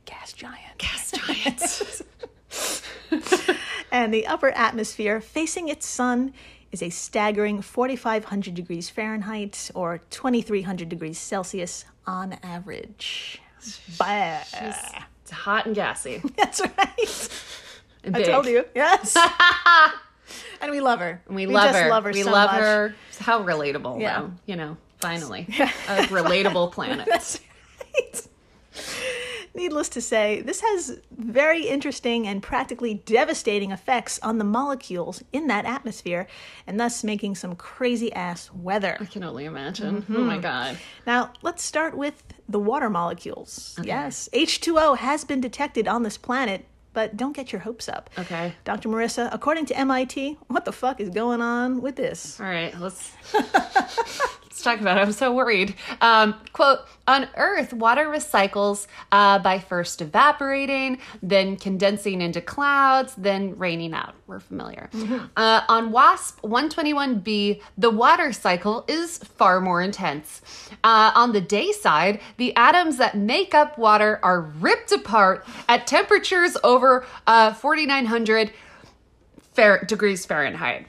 Gas 0.05 0.33
giant. 0.33 0.79
Gas 0.79 1.11
giants. 1.13 2.03
And 3.93 4.13
the 4.13 4.27
upper 4.27 4.49
atmosphere 4.51 5.21
facing 5.21 5.69
its 5.69 5.87
sun 5.87 6.33
is 6.73 6.83
a 6.83 6.91
staggering 6.91 7.63
4,500 7.63 8.53
degrees 8.53 8.91
Fahrenheit 8.91 9.71
or 9.73 9.99
2,300 10.11 10.89
degrees 10.89 11.17
Celsius 11.17 11.85
on 12.05 12.33
average. 12.43 13.41
Bah. 13.97 14.41
it's 15.23 15.31
hot 15.31 15.67
and 15.67 15.77
gassy. 15.77 16.21
That's 16.37 16.61
right. 16.61 17.29
And 18.03 18.17
I 18.17 18.19
big. 18.19 18.27
told 18.29 18.47
you. 18.47 18.65
Yes. 18.75 19.17
and 20.61 20.73
we 20.73 20.81
love 20.81 20.99
her. 20.99 21.23
We, 21.29 21.47
love, 21.47 21.67
just 21.67 21.79
her. 21.79 21.89
love 21.89 22.03
her 22.05 22.11
We 22.11 22.23
so 22.25 22.33
love 22.33 22.51
much. 22.51 22.61
her. 22.61 22.95
How 23.21 23.45
relatable, 23.45 24.01
Yeah. 24.01 24.23
though. 24.23 24.33
You 24.47 24.57
know, 24.57 24.77
finally. 25.01 25.47
A 25.51 26.03
relatable 26.09 26.73
planet. 26.73 27.07
That's 27.09 27.39
right. 27.95 28.27
Needless 29.55 29.89
to 29.91 30.01
say, 30.01 30.43
this 30.43 30.61
has 30.63 31.01
very 31.17 31.67
interesting 31.69 32.27
and 32.27 32.43
practically 32.43 32.95
devastating 32.95 33.71
effects 33.71 34.19
on 34.21 34.39
the 34.39 34.45
molecules 34.45 35.23
in 35.33 35.47
that 35.47 35.65
atmosphere, 35.65 36.27
and 36.67 36.79
thus 36.81 37.05
making 37.05 37.37
some 37.37 37.55
crazy 37.55 38.13
ass 38.13 38.51
weather. 38.53 38.97
I 39.01 39.05
can 39.05 39.23
only 39.23 39.45
imagine. 39.45 40.03
Mm-hmm. 40.03 40.17
Oh 40.17 40.25
my 40.25 40.39
god. 40.39 40.77
Now, 41.07 41.33
let's 41.43 41.63
start 41.63 41.97
with 41.97 42.25
the 42.49 42.59
water 42.59 42.91
molecules. 42.91 43.79
Yes, 43.83 44.29
H2O 44.33 44.99
has 44.99 45.25
been 45.25 45.41
detected 45.41 45.87
on 45.87 46.03
this 46.03 46.19
planet, 46.19 46.67
but 46.93 47.17
don't 47.17 47.35
get 47.37 47.53
your 47.53 47.61
hopes 47.61 47.89
up. 47.89 48.11
Okay. 48.19 48.55
Dr. 48.65 48.89
Marissa, 48.89 49.29
according 49.33 49.67
to 49.67 49.77
MIT, 49.79 50.37
what 50.49 50.65
the 50.65 50.73
fuck 50.73 51.01
is 51.01 51.11
going 51.11 51.41
on 51.41 51.81
with 51.81 51.95
this? 51.97 52.41
All 52.41 52.47
right, 52.47 52.77
let's 52.81 53.13
talk 54.65 54.81
about 54.81 54.99
it. 54.99 55.01
I'm 55.03 55.13
so 55.13 55.33
worried. 55.33 55.75
Um, 56.01 56.35
quote: 56.53 56.81
On 57.07 57.29
Earth, 57.37 57.73
water 57.73 58.07
recycles 58.07 58.87
uh, 59.13 59.39
by 59.39 59.59
first 59.59 60.01
evaporating, 60.01 60.99
then 61.23 61.57
condensing 61.57 62.21
into 62.21 62.41
clouds, 62.41 63.15
then 63.17 63.57
raining 63.59 63.95
out. 63.95 64.15
We're 64.27 64.41
familiar. 64.41 64.89
Uh, 65.37 65.61
on 65.69 65.93
WASP 65.93 66.41
121b, 66.43 67.61
the 67.79 67.91
water 67.91 68.33
cycle 68.33 68.85
is 68.89 69.19
far 69.19 69.61
more 69.61 69.83
intense. 69.83 70.41
Uh, 70.83 71.13
on 71.15 71.33
the 71.33 71.41
day 71.41 71.73
side, 71.73 72.21
the 72.39 72.55
atoms 72.57 72.97
that 72.97 73.17
make 73.17 73.55
up 73.55 73.79
water 73.79 74.19
are 74.23 74.41
ripped 74.41 74.93
apart 74.93 75.47
at 75.69 75.87
temperatures 75.87 76.57
over 76.65 77.05
uh, 77.27 77.53
4,900 77.53 78.53
Fair- 79.53 79.85
degrees 79.85 80.27
Fahrenheit 80.27 80.89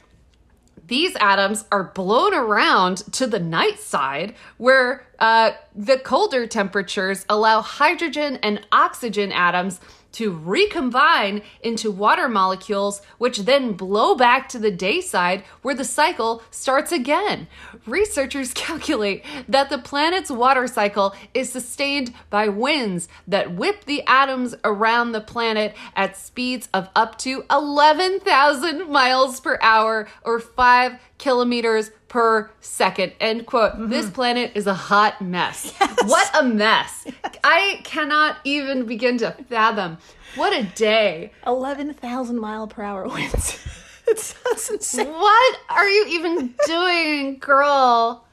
these 0.88 1.16
atoms 1.20 1.66
are 1.72 1.86
blown 1.96 2.34
around 2.34 2.98
to 3.14 3.28
the 3.28 3.40
night 3.40 3.80
side 3.80 4.36
where 4.58 5.08
uh, 5.20 5.52
the 5.76 5.98
colder 5.98 6.46
temperatures 6.46 7.26
allow 7.30 7.62
hydrogen 7.62 8.38
and 8.44 8.66
oxygen 8.72 9.32
atoms 9.32 9.80
to 10.12 10.32
recombine 10.32 11.42
into 11.62 11.92
water 11.92 12.30
molecules, 12.30 13.02
which 13.18 13.40
then 13.40 13.74
blow 13.74 14.16
back 14.16 14.48
to 14.48 14.58
the 14.58 14.72
day 14.72 15.02
side 15.02 15.44
where 15.62 15.76
the 15.76 15.84
cycle 15.84 16.42
starts 16.52 16.94
again. 16.94 17.48
Researchers 17.86 18.54
calculate 18.56 19.24
that 19.48 19.70
the 19.70 19.78
planet's 19.78 20.32
water 20.32 20.68
cycle 20.68 21.14
is 21.34 21.52
sustained 21.52 22.14
by 22.30 22.48
winds 22.48 23.08
that 23.28 23.54
whip 23.54 23.86
the 23.86 24.04
atoms 24.08 24.56
around 24.64 25.12
the 25.12 25.22
planet 25.22 25.76
at 25.96 26.18
speeds 26.18 26.68
of 26.74 26.90
up 26.96 27.18
to 27.20 27.44
11,000 27.52 28.90
miles 28.90 29.40
per 29.40 29.60
hour 29.62 30.08
or 30.24 30.40
5 30.40 31.00
kilometers 31.18 31.92
per 32.08 32.50
second. 32.62 33.14
End 33.20 33.46
quote. 33.46 33.74
Mm-hmm. 33.74 33.90
This 33.90 34.10
planet 34.10 34.52
is 34.56 34.68
a 34.68 34.74
hot 34.74 35.22
mess. 35.22 35.74
What 36.06 36.30
a 36.40 36.44
mess. 36.44 37.08
I 37.44 37.82
cannot 37.84 38.38
even 38.44 38.86
begin 38.86 39.18
to 39.20 39.32
fathom. 39.50 39.98
What 40.36 40.54
a 40.54 40.64
day. 40.64 41.32
11,000 41.48 42.40
mile 42.40 42.68
per 42.68 42.84
hour 42.84 43.08
winds. 43.08 43.58
it 44.08 44.20
sounds 44.20 44.70
insane. 44.70 45.08
What 45.08 45.60
are 45.70 45.88
you 45.90 46.06
even 46.10 46.54
doing, 46.66 47.38
girl? 47.40 48.26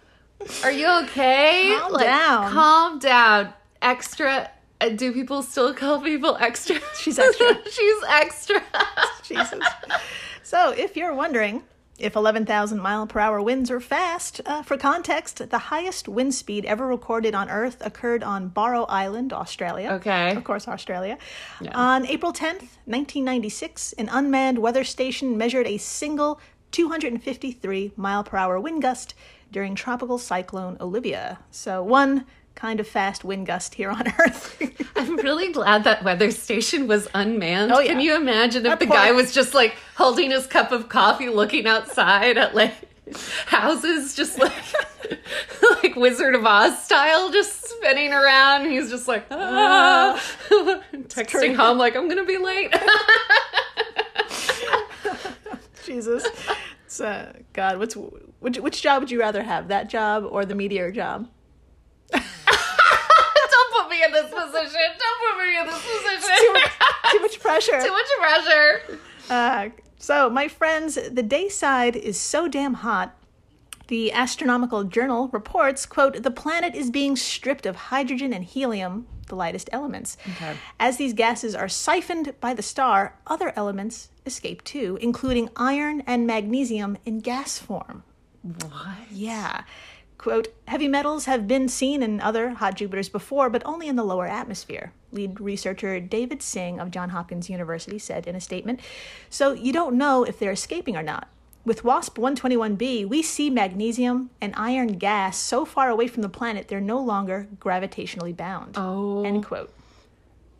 Are 0.64 0.72
you 0.72 0.88
okay? 1.04 1.76
Calm 1.78 1.98
down. 2.00 2.52
Calm 2.52 2.98
down. 2.98 3.52
Extra. 3.80 4.50
uh, 4.80 4.88
Do 4.90 5.12
people 5.12 5.42
still 5.42 5.72
call 5.74 6.00
people 6.00 6.37
extra? 6.40 6.76
She's 7.00 7.18
extra. 7.18 7.58
She's 7.70 8.02
extra. 8.08 8.62
Jesus. 9.22 9.64
So, 10.42 10.70
if 10.72 10.96
you're 10.96 11.14
wondering 11.14 11.62
if 11.98 12.16
11,000 12.16 12.81
mile 12.81 13.07
per 13.07 13.20
hour 13.20 13.40
winds 13.40 13.70
are 13.70 13.81
fast, 13.81 14.40
uh, 14.46 14.62
for 14.62 14.76
context, 14.76 15.50
the 15.50 15.59
highest 15.59 16.09
wind 16.09 16.35
speed 16.35 16.64
ever 16.64 16.87
recorded 16.87 17.35
on 17.35 17.50
Earth 17.50 17.85
occurred 17.85 18.22
on 18.22 18.48
Barrow 18.48 18.85
Island, 18.85 19.33
Australia. 19.33 19.90
Okay. 19.92 20.35
Of 20.35 20.44
course, 20.44 20.66
Australia. 20.66 21.18
On 21.74 22.07
April 22.07 22.33
10th, 22.33 22.68
1996, 22.87 23.92
an 23.94 24.09
unmanned 24.11 24.59
weather 24.59 24.85
station 24.85 25.37
measured 25.37 25.66
a 25.66 25.78
single 25.78 26.40
253 26.72 27.92
mile 27.96 28.24
per 28.24 28.37
hour 28.37 28.59
wind 28.59 28.83
gust 28.83 29.14
during 29.50 29.74
tropical 29.74 30.18
cyclone 30.18 30.76
Olivia. 30.81 31.38
So, 31.50 31.83
one 31.83 32.24
kind 32.54 32.80
of 32.80 32.86
fast 32.86 33.24
wind 33.24 33.46
gust 33.46 33.74
here 33.74 33.90
on 33.90 34.06
Earth. 34.18 34.60
I'm 34.96 35.16
really 35.16 35.52
glad 35.52 35.84
that 35.84 36.04
weather 36.04 36.30
station 36.30 36.86
was 36.86 37.08
unmanned. 37.14 37.72
Oh, 37.72 37.80
yeah. 37.80 37.92
Can 37.92 38.00
you 38.00 38.16
imagine 38.16 38.64
if 38.66 38.70
That 38.70 38.80
the 38.80 38.86
guy 38.86 39.12
was 39.12 39.32
just 39.32 39.54
like 39.54 39.74
holding 39.96 40.30
his 40.30 40.46
cup 40.46 40.72
of 40.72 40.88
coffee, 40.88 41.28
looking 41.28 41.66
outside 41.66 42.38
at 42.38 42.54
like 42.54 42.74
houses, 43.46 44.14
just 44.14 44.38
like 44.38 44.52
like 45.82 45.96
Wizard 45.96 46.34
of 46.34 46.44
Oz 46.44 46.82
style, 46.84 47.30
just 47.30 47.68
spinning 47.68 48.12
around? 48.12 48.70
He's 48.70 48.90
just 48.90 49.08
like 49.08 49.26
ah. 49.30 50.22
texting 51.08 51.56
home 51.56 51.78
like 51.78 51.96
I'm 51.96 52.08
gonna 52.08 52.24
be 52.24 52.38
late. 52.38 52.74
Jesus. 55.84 56.24
It's, 56.86 57.00
uh, 57.00 57.32
God, 57.52 57.78
what's 57.78 57.96
which, 58.40 58.58
which 58.58 58.82
job 58.82 59.02
would 59.02 59.10
you 59.10 59.18
rather 59.18 59.42
have? 59.42 59.68
That 59.68 59.88
job 59.88 60.26
or 60.28 60.44
the 60.44 60.54
meteor 60.54 60.90
job? 60.90 61.28
Don't 62.12 62.22
put 63.72 63.88
me 63.88 64.04
in 64.04 64.12
this 64.12 64.30
position. 64.72 64.98
Don't 64.98 65.37
put 65.37 65.46
me 65.46 65.58
in 65.58 65.66
this 65.66 65.82
position. 65.82 66.37
Too 66.38 66.52
much, 66.52 66.72
too 67.12 67.20
much 67.20 67.40
pressure. 67.40 67.80
Too 67.82 67.92
much 67.92 68.08
pressure. 68.18 68.98
Uh, 69.30 69.68
so, 69.98 70.28
my 70.30 70.48
friends, 70.48 70.94
the 71.11 71.22
day 71.22 71.48
side 71.48 71.96
is 71.96 72.18
so 72.18 72.48
damn 72.48 72.74
hot. 72.74 73.16
The 73.88 74.12
Astronomical 74.12 74.85
Journal 74.85 75.28
reports, 75.28 75.87
quote, 75.87 76.22
the 76.22 76.30
planet 76.30 76.74
is 76.74 76.90
being 76.90 77.14
stripped 77.16 77.66
of 77.66 77.76
hydrogen 77.76 78.32
and 78.32 78.44
helium, 78.44 79.06
the 79.28 79.37
lightest 79.37 79.68
elements. 79.72 80.16
Okay. 80.30 80.56
As 80.80 80.96
these 80.96 81.12
gases 81.12 81.54
are 81.54 81.68
siphoned 81.68 82.35
by 82.40 82.54
the 82.54 82.62
star, 82.62 83.18
other 83.26 83.52
elements 83.54 84.08
escape 84.24 84.64
too, 84.64 84.98
including 85.00 85.50
iron 85.56 86.02
and 86.06 86.26
magnesium 86.26 86.96
in 87.04 87.20
gas 87.20 87.58
form. 87.58 88.02
What? 88.42 89.11
Yeah. 89.11 89.64
Quote, 90.22 90.54
heavy 90.68 90.87
metals 90.87 91.24
have 91.24 91.48
been 91.48 91.68
seen 91.68 92.00
in 92.00 92.20
other 92.20 92.50
hot 92.50 92.76
Jupiters 92.76 93.08
before, 93.08 93.50
but 93.50 93.61
only 93.64 93.88
in 93.88 93.96
the 93.96 94.04
lower 94.04 94.28
atmosphere. 94.28 94.92
Lead 95.11 95.40
researcher 95.40 95.98
David 95.98 96.42
Sing 96.42 96.78
of 96.78 96.92
Johns 96.92 97.11
Hopkins 97.11 97.50
University 97.50 97.98
said 97.98 98.28
in 98.28 98.37
a 98.37 98.40
statement. 98.40 98.78
So 99.28 99.52
you 99.52 99.72
don't 99.72 99.98
know 99.98 100.22
if 100.22 100.38
they're 100.38 100.52
escaping 100.52 100.96
or 100.96 101.02
not. 101.02 101.26
With 101.64 101.82
WASP 101.82 102.18
121b, 102.18 103.08
we 103.08 103.20
see 103.20 103.50
magnesium 103.50 104.30
and 104.40 104.54
iron 104.56 104.92
gas 104.96 105.37
so 105.37 105.64
far 105.64 105.88
away 105.90 106.06
from 106.06 106.22
the 106.22 106.28
planet 106.28 106.68
they're 106.68 106.80
no 106.80 107.00
longer 107.00 107.48
gravitationally 107.58 108.37
bound. 108.37 108.76
Oh. 108.78 109.24
End 109.24 109.44
quote. 109.44 109.74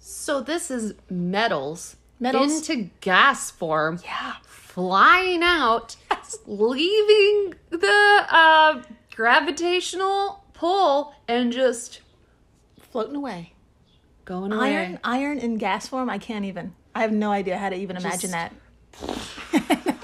So 0.01 0.41
this 0.41 0.73
is 0.73 0.95
metals, 1.09 1.95
Metals. 2.19 2.69
into 2.69 2.91
gas 3.01 3.53
form, 3.53 4.01
Yeah. 4.03 4.35
flying 4.45 5.45
out, 5.45 5.95
leaving 6.47 7.55
the 7.71 8.27
uh, 8.29 8.83
gravitational 9.15 10.45
pull, 10.55 11.15
and 11.29 11.53
just 11.53 12.01
Floating 12.91 13.17
away. 13.17 13.53
going 14.27 14.53
away. 14.53 14.77
Iron, 14.77 14.99
iron 15.03 15.39
in 15.39 15.57
gas 15.57 15.89
form, 15.89 16.11
I 16.11 16.19
can't 16.19 16.45
even. 16.45 16.75
I 16.95 17.01
have 17.01 17.13
no 17.13 17.31
idea 17.33 17.57
how 17.57 17.71
to 17.71 17.77
even 17.77 17.97
imagine 17.97 18.31
Just- 18.31 18.33
that. 18.33 18.53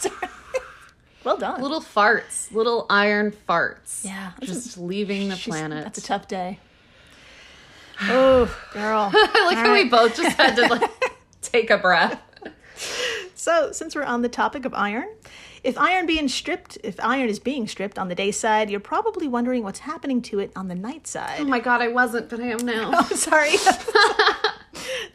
well 1.25 1.37
done. 1.37 1.61
Little 1.61 1.81
farts, 1.83 2.51
little 2.53 2.87
iron 2.89 3.35
farts. 3.49 4.05
Yeah, 4.05 4.33
just 4.41 4.79
leaving 4.79 5.29
the 5.29 5.37
She's- 5.37 5.55
planet. 5.55 5.85
That's 5.85 5.99
a 5.99 6.03
tough 6.03 6.29
day. 6.29 6.59
Oh, 8.01 8.45
girl. 8.73 9.11
I 9.15 9.45
like 9.47 9.57
All 9.59 9.65
how 9.65 9.73
we 9.73 9.83
right. 9.83 9.91
both 9.91 10.17
just 10.17 10.37
had 10.37 10.55
to 10.55 10.69
like 10.69 10.89
take 11.43 11.69
a 11.69 11.77
breath. 11.79 12.21
So, 13.35 13.73
since 13.73 13.97
we're 13.97 14.05
on 14.05 14.23
the 14.23 14.29
topic 14.29 14.65
of 14.65 14.73
iron, 14.73 15.09
if 15.69 15.79
iron 15.79 16.07
being 16.07 16.29
stripped, 16.29 16.79
if 16.83 16.99
iron 17.01 17.29
is 17.29 17.39
being 17.39 17.69
stripped 17.69 17.99
on 17.99 18.09
the 18.09 18.15
day 18.15 18.31
side, 18.31 18.71
you're 18.71 18.81
probably 18.81 19.29
wondering 19.29 19.63
what's 19.63 19.81
happening 19.81 20.23
to 20.23 20.39
it 20.39 20.51
on 20.57 20.69
the 20.69 20.75
night 20.75 21.07
side. 21.07 21.39
Oh 21.41 21.45
my 21.45 21.61
god, 21.61 21.83
I 21.83 21.89
wasn't, 21.89 22.29
but 22.29 22.41
I 22.41 22.49
am 22.49 22.65
now. 22.65 22.91
Oh, 22.99 23.05
sorry. 23.15 23.53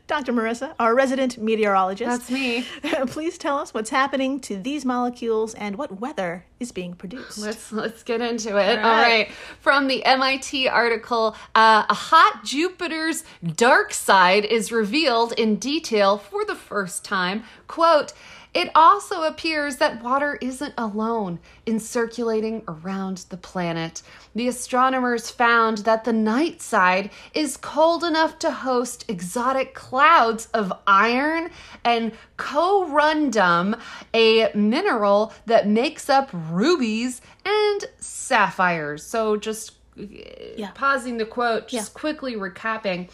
Dr. 0.07 0.33
Marissa, 0.33 0.75
our 0.79 0.93
resident 0.93 1.37
meteorologist. 1.37 2.09
That's 2.09 2.31
me. 2.31 2.65
Please 3.07 3.37
tell 3.37 3.57
us 3.57 3.73
what's 3.73 3.89
happening 3.89 4.39
to 4.41 4.57
these 4.57 4.85
molecules 4.85 5.53
and 5.55 5.75
what 5.77 5.99
weather 5.99 6.45
is 6.59 6.71
being 6.71 6.93
produced. 6.93 7.37
Let's 7.37 7.71
let's 7.71 8.03
get 8.03 8.21
into 8.21 8.57
it. 8.57 8.79
All 8.79 8.85
All 8.85 8.91
right. 8.97 9.27
right. 9.27 9.31
From 9.59 9.87
the 9.87 10.03
MIT 10.05 10.67
article, 10.67 11.35
uh, 11.55 11.85
a 11.89 11.93
hot 11.93 12.43
Jupiter's 12.43 13.23
dark 13.55 13.93
side 13.93 14.45
is 14.45 14.71
revealed 14.71 15.33
in 15.33 15.55
detail 15.55 16.17
for 16.17 16.45
the 16.45 16.55
first 16.55 17.03
time. 17.03 17.43
Quote. 17.67 18.13
It 18.53 18.69
also 18.75 19.23
appears 19.23 19.77
that 19.77 20.03
water 20.03 20.37
isn't 20.39 20.75
alone 20.77 21.39
in 21.65 21.79
circulating 21.79 22.61
around 22.67 23.25
the 23.29 23.37
planet. 23.37 24.03
The 24.35 24.47
astronomers 24.47 25.31
found 25.31 25.79
that 25.79 26.03
the 26.03 26.13
night 26.13 26.61
side 26.61 27.09
is 27.33 27.57
cold 27.57 28.03
enough 28.03 28.37
to 28.39 28.51
host 28.51 29.05
exotic 29.07 29.73
clouds 29.73 30.49
of 30.53 30.71
iron 30.85 31.49
and 31.83 32.11
corundum, 32.37 33.79
a 34.13 34.51
mineral 34.53 35.33
that 35.47 35.67
makes 35.67 36.09
up 36.09 36.29
rubies 36.33 37.21
and 37.45 37.85
sapphires. 37.99 39.03
So 39.03 39.35
just 39.35 39.73
uh, 39.99 40.67
pausing 40.75 41.17
the 41.17 41.25
quote, 41.25 41.67
just 41.67 41.91
Yeah. 41.93 41.99
quickly 41.99 42.35
recapping, 42.35 43.09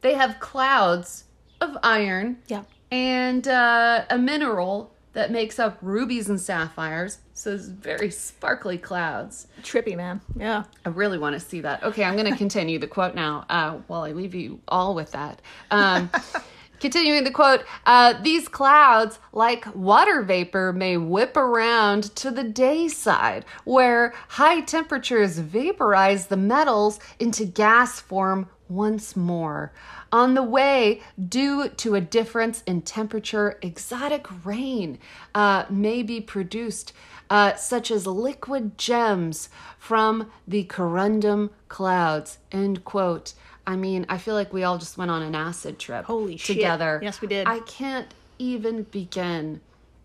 they 0.00 0.14
have 0.14 0.40
clouds 0.40 1.24
of 1.60 1.76
iron 1.82 2.38
Yeah. 2.46 2.62
And 2.90 3.46
uh, 3.46 4.04
a 4.10 4.18
mineral 4.18 4.92
that 5.12 5.30
makes 5.30 5.58
up 5.58 5.78
rubies 5.82 6.28
and 6.28 6.40
sapphires. 6.40 7.18
So 7.34 7.54
it's 7.54 7.66
very 7.66 8.10
sparkly 8.10 8.78
clouds. 8.78 9.48
Trippy, 9.62 9.96
man. 9.96 10.20
Yeah. 10.36 10.64
I 10.84 10.90
really 10.90 11.18
want 11.18 11.34
to 11.34 11.40
see 11.40 11.60
that. 11.62 11.82
Okay, 11.82 12.04
I'm 12.04 12.16
going 12.16 12.30
to 12.30 12.36
continue 12.36 12.78
the 12.78 12.86
quote 12.86 13.14
now 13.14 13.44
uh, 13.48 13.78
while 13.86 14.02
I 14.02 14.12
leave 14.12 14.34
you 14.34 14.60
all 14.68 14.94
with 14.94 15.12
that. 15.12 15.40
Um, 15.70 16.10
continuing 16.80 17.24
the 17.24 17.30
quote 17.30 17.64
uh, 17.86 18.20
These 18.22 18.46
clouds, 18.46 19.18
like 19.32 19.66
water 19.74 20.22
vapor, 20.22 20.72
may 20.72 20.96
whip 20.96 21.36
around 21.36 22.14
to 22.16 22.30
the 22.30 22.44
day 22.44 22.86
side, 22.88 23.44
where 23.64 24.14
high 24.28 24.60
temperatures 24.60 25.38
vaporize 25.38 26.26
the 26.28 26.36
metals 26.36 27.00
into 27.18 27.44
gas 27.44 28.00
form 28.00 28.48
once 28.70 29.16
more. 29.16 29.72
On 30.12 30.34
the 30.34 30.42
way, 30.42 31.02
due 31.28 31.68
to 31.68 31.94
a 31.94 32.00
difference 32.00 32.62
in 32.66 32.82
temperature, 32.82 33.58
exotic 33.60 34.26
rain 34.44 34.98
uh, 35.34 35.64
may 35.68 36.02
be 36.02 36.20
produced, 36.20 36.92
uh, 37.28 37.54
such 37.54 37.90
as 37.90 38.06
liquid 38.06 38.78
gems 38.78 39.48
from 39.78 40.30
the 40.46 40.64
corundum 40.64 41.50
clouds. 41.68 42.38
End 42.50 42.84
quote. 42.84 43.34
I 43.66 43.76
mean, 43.76 44.06
I 44.08 44.18
feel 44.18 44.34
like 44.34 44.52
we 44.52 44.64
all 44.64 44.78
just 44.78 44.96
went 44.96 45.10
on 45.10 45.22
an 45.22 45.34
acid 45.34 45.78
trip 45.78 46.06
Holy 46.06 46.36
shit. 46.36 46.56
together. 46.56 47.00
Yes, 47.02 47.20
we 47.20 47.28
did. 47.28 47.46
I 47.46 47.60
can't 47.60 48.12
even 48.38 48.84
begin 48.84 49.60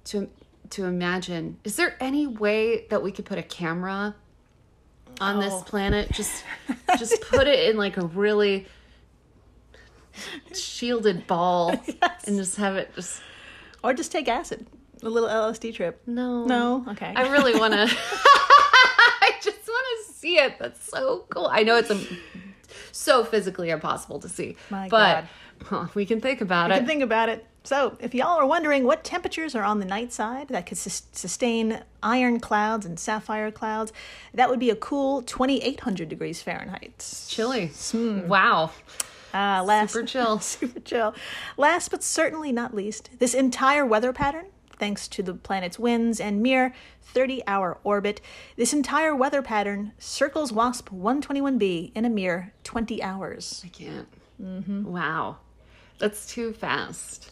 to 0.05 0.29
to 0.71 0.85
imagine. 0.85 1.57
Is 1.63 1.75
there 1.75 1.95
any 1.99 2.27
way 2.27 2.85
that 2.89 3.01
we 3.01 3.11
could 3.11 3.25
put 3.25 3.37
a 3.37 3.43
camera 3.43 4.15
on 5.21 5.39
this 5.39 5.53
Oh. 5.53 5.61
planet? 5.65 6.11
Just 6.11 6.43
just 6.97 7.21
put 7.21 7.47
it 7.47 7.69
in 7.69 7.77
like 7.77 7.97
a 7.97 8.05
really 8.07 8.67
shielded 10.53 11.27
ball 11.27 11.69
and 12.25 12.37
just 12.37 12.55
have 12.57 12.75
it 12.75 12.93
just 12.95 13.21
Or 13.83 13.93
just 13.93 14.11
take 14.11 14.27
acid. 14.27 14.65
A 15.03 15.09
little 15.09 15.29
LSD 15.29 15.73
trip. 15.75 16.01
no 16.07 16.45
No? 16.45 16.85
Okay. 16.89 17.13
I 17.15 17.29
really 17.29 17.53
want 17.59 17.73
to. 17.73 17.79
I 17.87 19.31
just 19.41 19.67
want 19.67 20.07
to 20.07 20.13
see 20.13 20.37
it. 20.37 20.57
That's 20.59 20.89
so 20.89 21.25
cool. 21.29 21.47
I 21.51 21.63
know 21.63 21.75
it's 21.77 21.89
a, 21.91 21.99
so 22.91 23.23
physically 23.23 23.69
impossible 23.69 24.19
to 24.19 24.29
see, 24.29 24.55
My 24.69 24.87
but 24.89 25.25
God. 25.59 25.69
well, 25.71 25.91
we 25.93 26.05
can 26.05 26.21
think 26.21 26.41
about 26.41 26.69
You 26.69 26.75
it. 26.75 26.79
can 26.79 26.87
think 26.87 27.03
about 27.03 27.29
it. 27.29 27.45
So, 27.65 27.97
if 27.99 28.13
y'all 28.13 28.39
are 28.39 28.45
wondering 28.45 28.83
what 28.85 29.03
temperatures 29.03 29.55
are 29.55 29.63
on 29.63 29.79
the 29.79 29.85
night 29.85 30.13
side 30.13 30.49
that 30.49 30.67
could 30.67 30.77
sus- 30.77 31.03
sustain 31.11 31.81
iron 32.03 32.39
clouds 32.39 32.85
and 32.85 32.99
sapphire 32.99 33.51
clouds, 33.51 33.91
that 34.33 34.49
would 34.49 34.59
be 34.59 34.69
a 34.69 34.75
cool 34.75 35.23
2,800 35.23 36.07
degrees 36.07 36.41
Fahrenheit. 36.43 37.25
Chilly. 37.27 37.67
Wow. 38.27 38.71
Uh, 39.33 39.63
last, 39.63 39.93
Super 39.93 40.05
chill. 40.05 40.39
super 40.41 40.79
chill. 40.79 41.15
Last 41.57 41.89
but 41.89 42.03
certainly 42.03 42.51
not 42.51 42.73
least, 42.75 43.09
this 43.19 43.33
entire 43.33 43.85
weather 43.85 44.13
pattern, 44.13 44.45
thanks 44.77 45.07
to 45.09 45.23
the 45.23 45.33
planet's 45.33 45.79
winds 45.79 46.19
and 46.19 46.41
mere 46.43 46.73
30 47.01 47.41
hour 47.47 47.79
orbit, 47.83 48.21
this 48.55 48.73
entire 48.73 49.15
weather 49.15 49.41
pattern 49.41 49.91
circles 49.97 50.53
WASP 50.53 50.89
121b 50.89 51.91
in 51.95 52.05
a 52.05 52.09
mere 52.09 52.53
20 52.63 53.01
hours. 53.01 53.61
I 53.65 53.69
can't. 53.69 54.07
Wow. 54.39 55.37
That's 55.99 56.25
too 56.25 56.53
fast. 56.53 57.27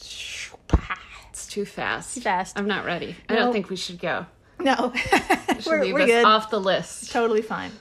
It's 1.32 1.48
too 1.48 1.66
fast. 1.66 2.16
Too 2.16 2.22
fast. 2.22 2.58
I'm 2.58 2.68
not 2.68 2.86
ready. 2.86 3.16
I 3.30 3.36
don't 3.36 3.52
think 3.54 3.70
we 3.70 3.76
should 3.76 4.00
go. 4.00 4.26
No, 4.60 4.94
Should 5.60 5.66
we're, 5.66 5.82
leave 5.82 5.94
we're 5.94 6.00
this 6.06 6.08
good. 6.10 6.26
off 6.26 6.50
the 6.50 6.60
list. 6.60 7.12
Totally 7.12 7.42
fine. 7.42 7.72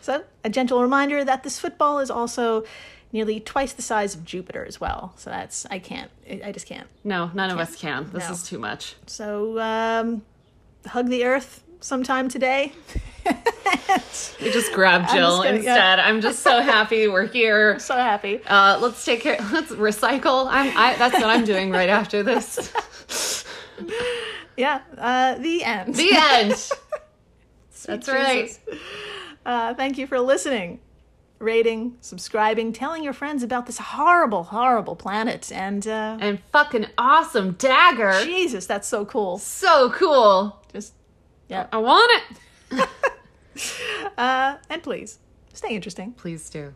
So, 0.00 0.22
a 0.44 0.50
gentle 0.50 0.80
reminder 0.82 1.24
that 1.24 1.42
this 1.42 1.58
football 1.58 1.98
is 1.98 2.10
also 2.10 2.64
nearly 3.12 3.40
twice 3.40 3.72
the 3.72 3.82
size 3.82 4.14
of 4.14 4.24
Jupiter 4.24 4.64
as 4.64 4.80
well. 4.80 5.12
So 5.16 5.30
that's 5.30 5.66
I 5.70 5.78
can't. 5.80 6.10
I 6.44 6.52
just 6.52 6.66
can't. 6.66 6.86
No, 7.02 7.30
none 7.34 7.50
of 7.50 7.58
us 7.58 7.74
can. 7.74 8.10
This 8.12 8.28
No. 8.28 8.34
is 8.34 8.44
too 8.44 8.58
much. 8.58 8.94
So 9.06 9.58
um, 9.60 10.22
hug 10.86 11.08
the 11.08 11.24
Earth 11.24 11.64
sometime 11.80 12.28
today. 12.28 12.72
We 14.40 14.50
just 14.50 14.72
grab 14.72 15.08
Jill 15.10 15.38
gonna- 15.38 15.50
yeah. 15.50 15.56
instead. 15.56 15.98
I'm 16.00 16.20
just 16.22 16.40
so 16.40 16.60
happy 16.62 17.06
we're 17.08 17.26
here. 17.26 17.78
so 17.78 17.94
happy. 17.94 18.40
Uh, 18.46 18.78
let's 18.80 19.04
take 19.04 19.20
care. 19.20 19.36
Let's 19.52 19.70
recycle. 19.72 20.46
I'm. 20.48 20.74
I, 20.76 20.94
that's 20.96 21.14
what 21.14 21.26
I'm 21.26 21.44
doing 21.44 21.70
right 21.70 21.88
after 21.88 22.22
this. 22.22 23.44
Yeah. 24.56 24.80
Uh, 24.98 25.36
the 25.38 25.64
end. 25.64 25.94
The 25.94 26.10
end. 26.14 26.70
That's 27.86 28.08
right. 28.08 28.58
Uh, 29.46 29.72
thank 29.74 29.96
you 29.96 30.06
for 30.06 30.20
listening, 30.20 30.80
rating, 31.38 31.96
subscribing, 32.02 32.74
telling 32.74 33.02
your 33.02 33.14
friends 33.14 33.42
about 33.42 33.64
this 33.66 33.78
horrible, 33.78 34.42
horrible 34.44 34.96
planet. 34.96 35.50
And 35.50 35.86
uh, 35.86 36.18
And 36.20 36.40
fucking 36.52 36.86
awesome 36.98 37.52
dagger. 37.52 38.12
Jesus, 38.24 38.66
that's 38.66 38.86
so 38.86 39.06
cool. 39.06 39.38
So 39.38 39.90
cool. 39.92 40.58
Just 40.74 40.92
yeah. 41.50 41.66
I 41.72 41.78
want 41.78 42.10
it. 42.16 42.88
Uh, 44.18 44.56
and 44.68 44.82
please 44.82 45.18
stay 45.54 45.74
interesting. 45.74 46.12
Please 46.12 46.50
do. 46.50 46.74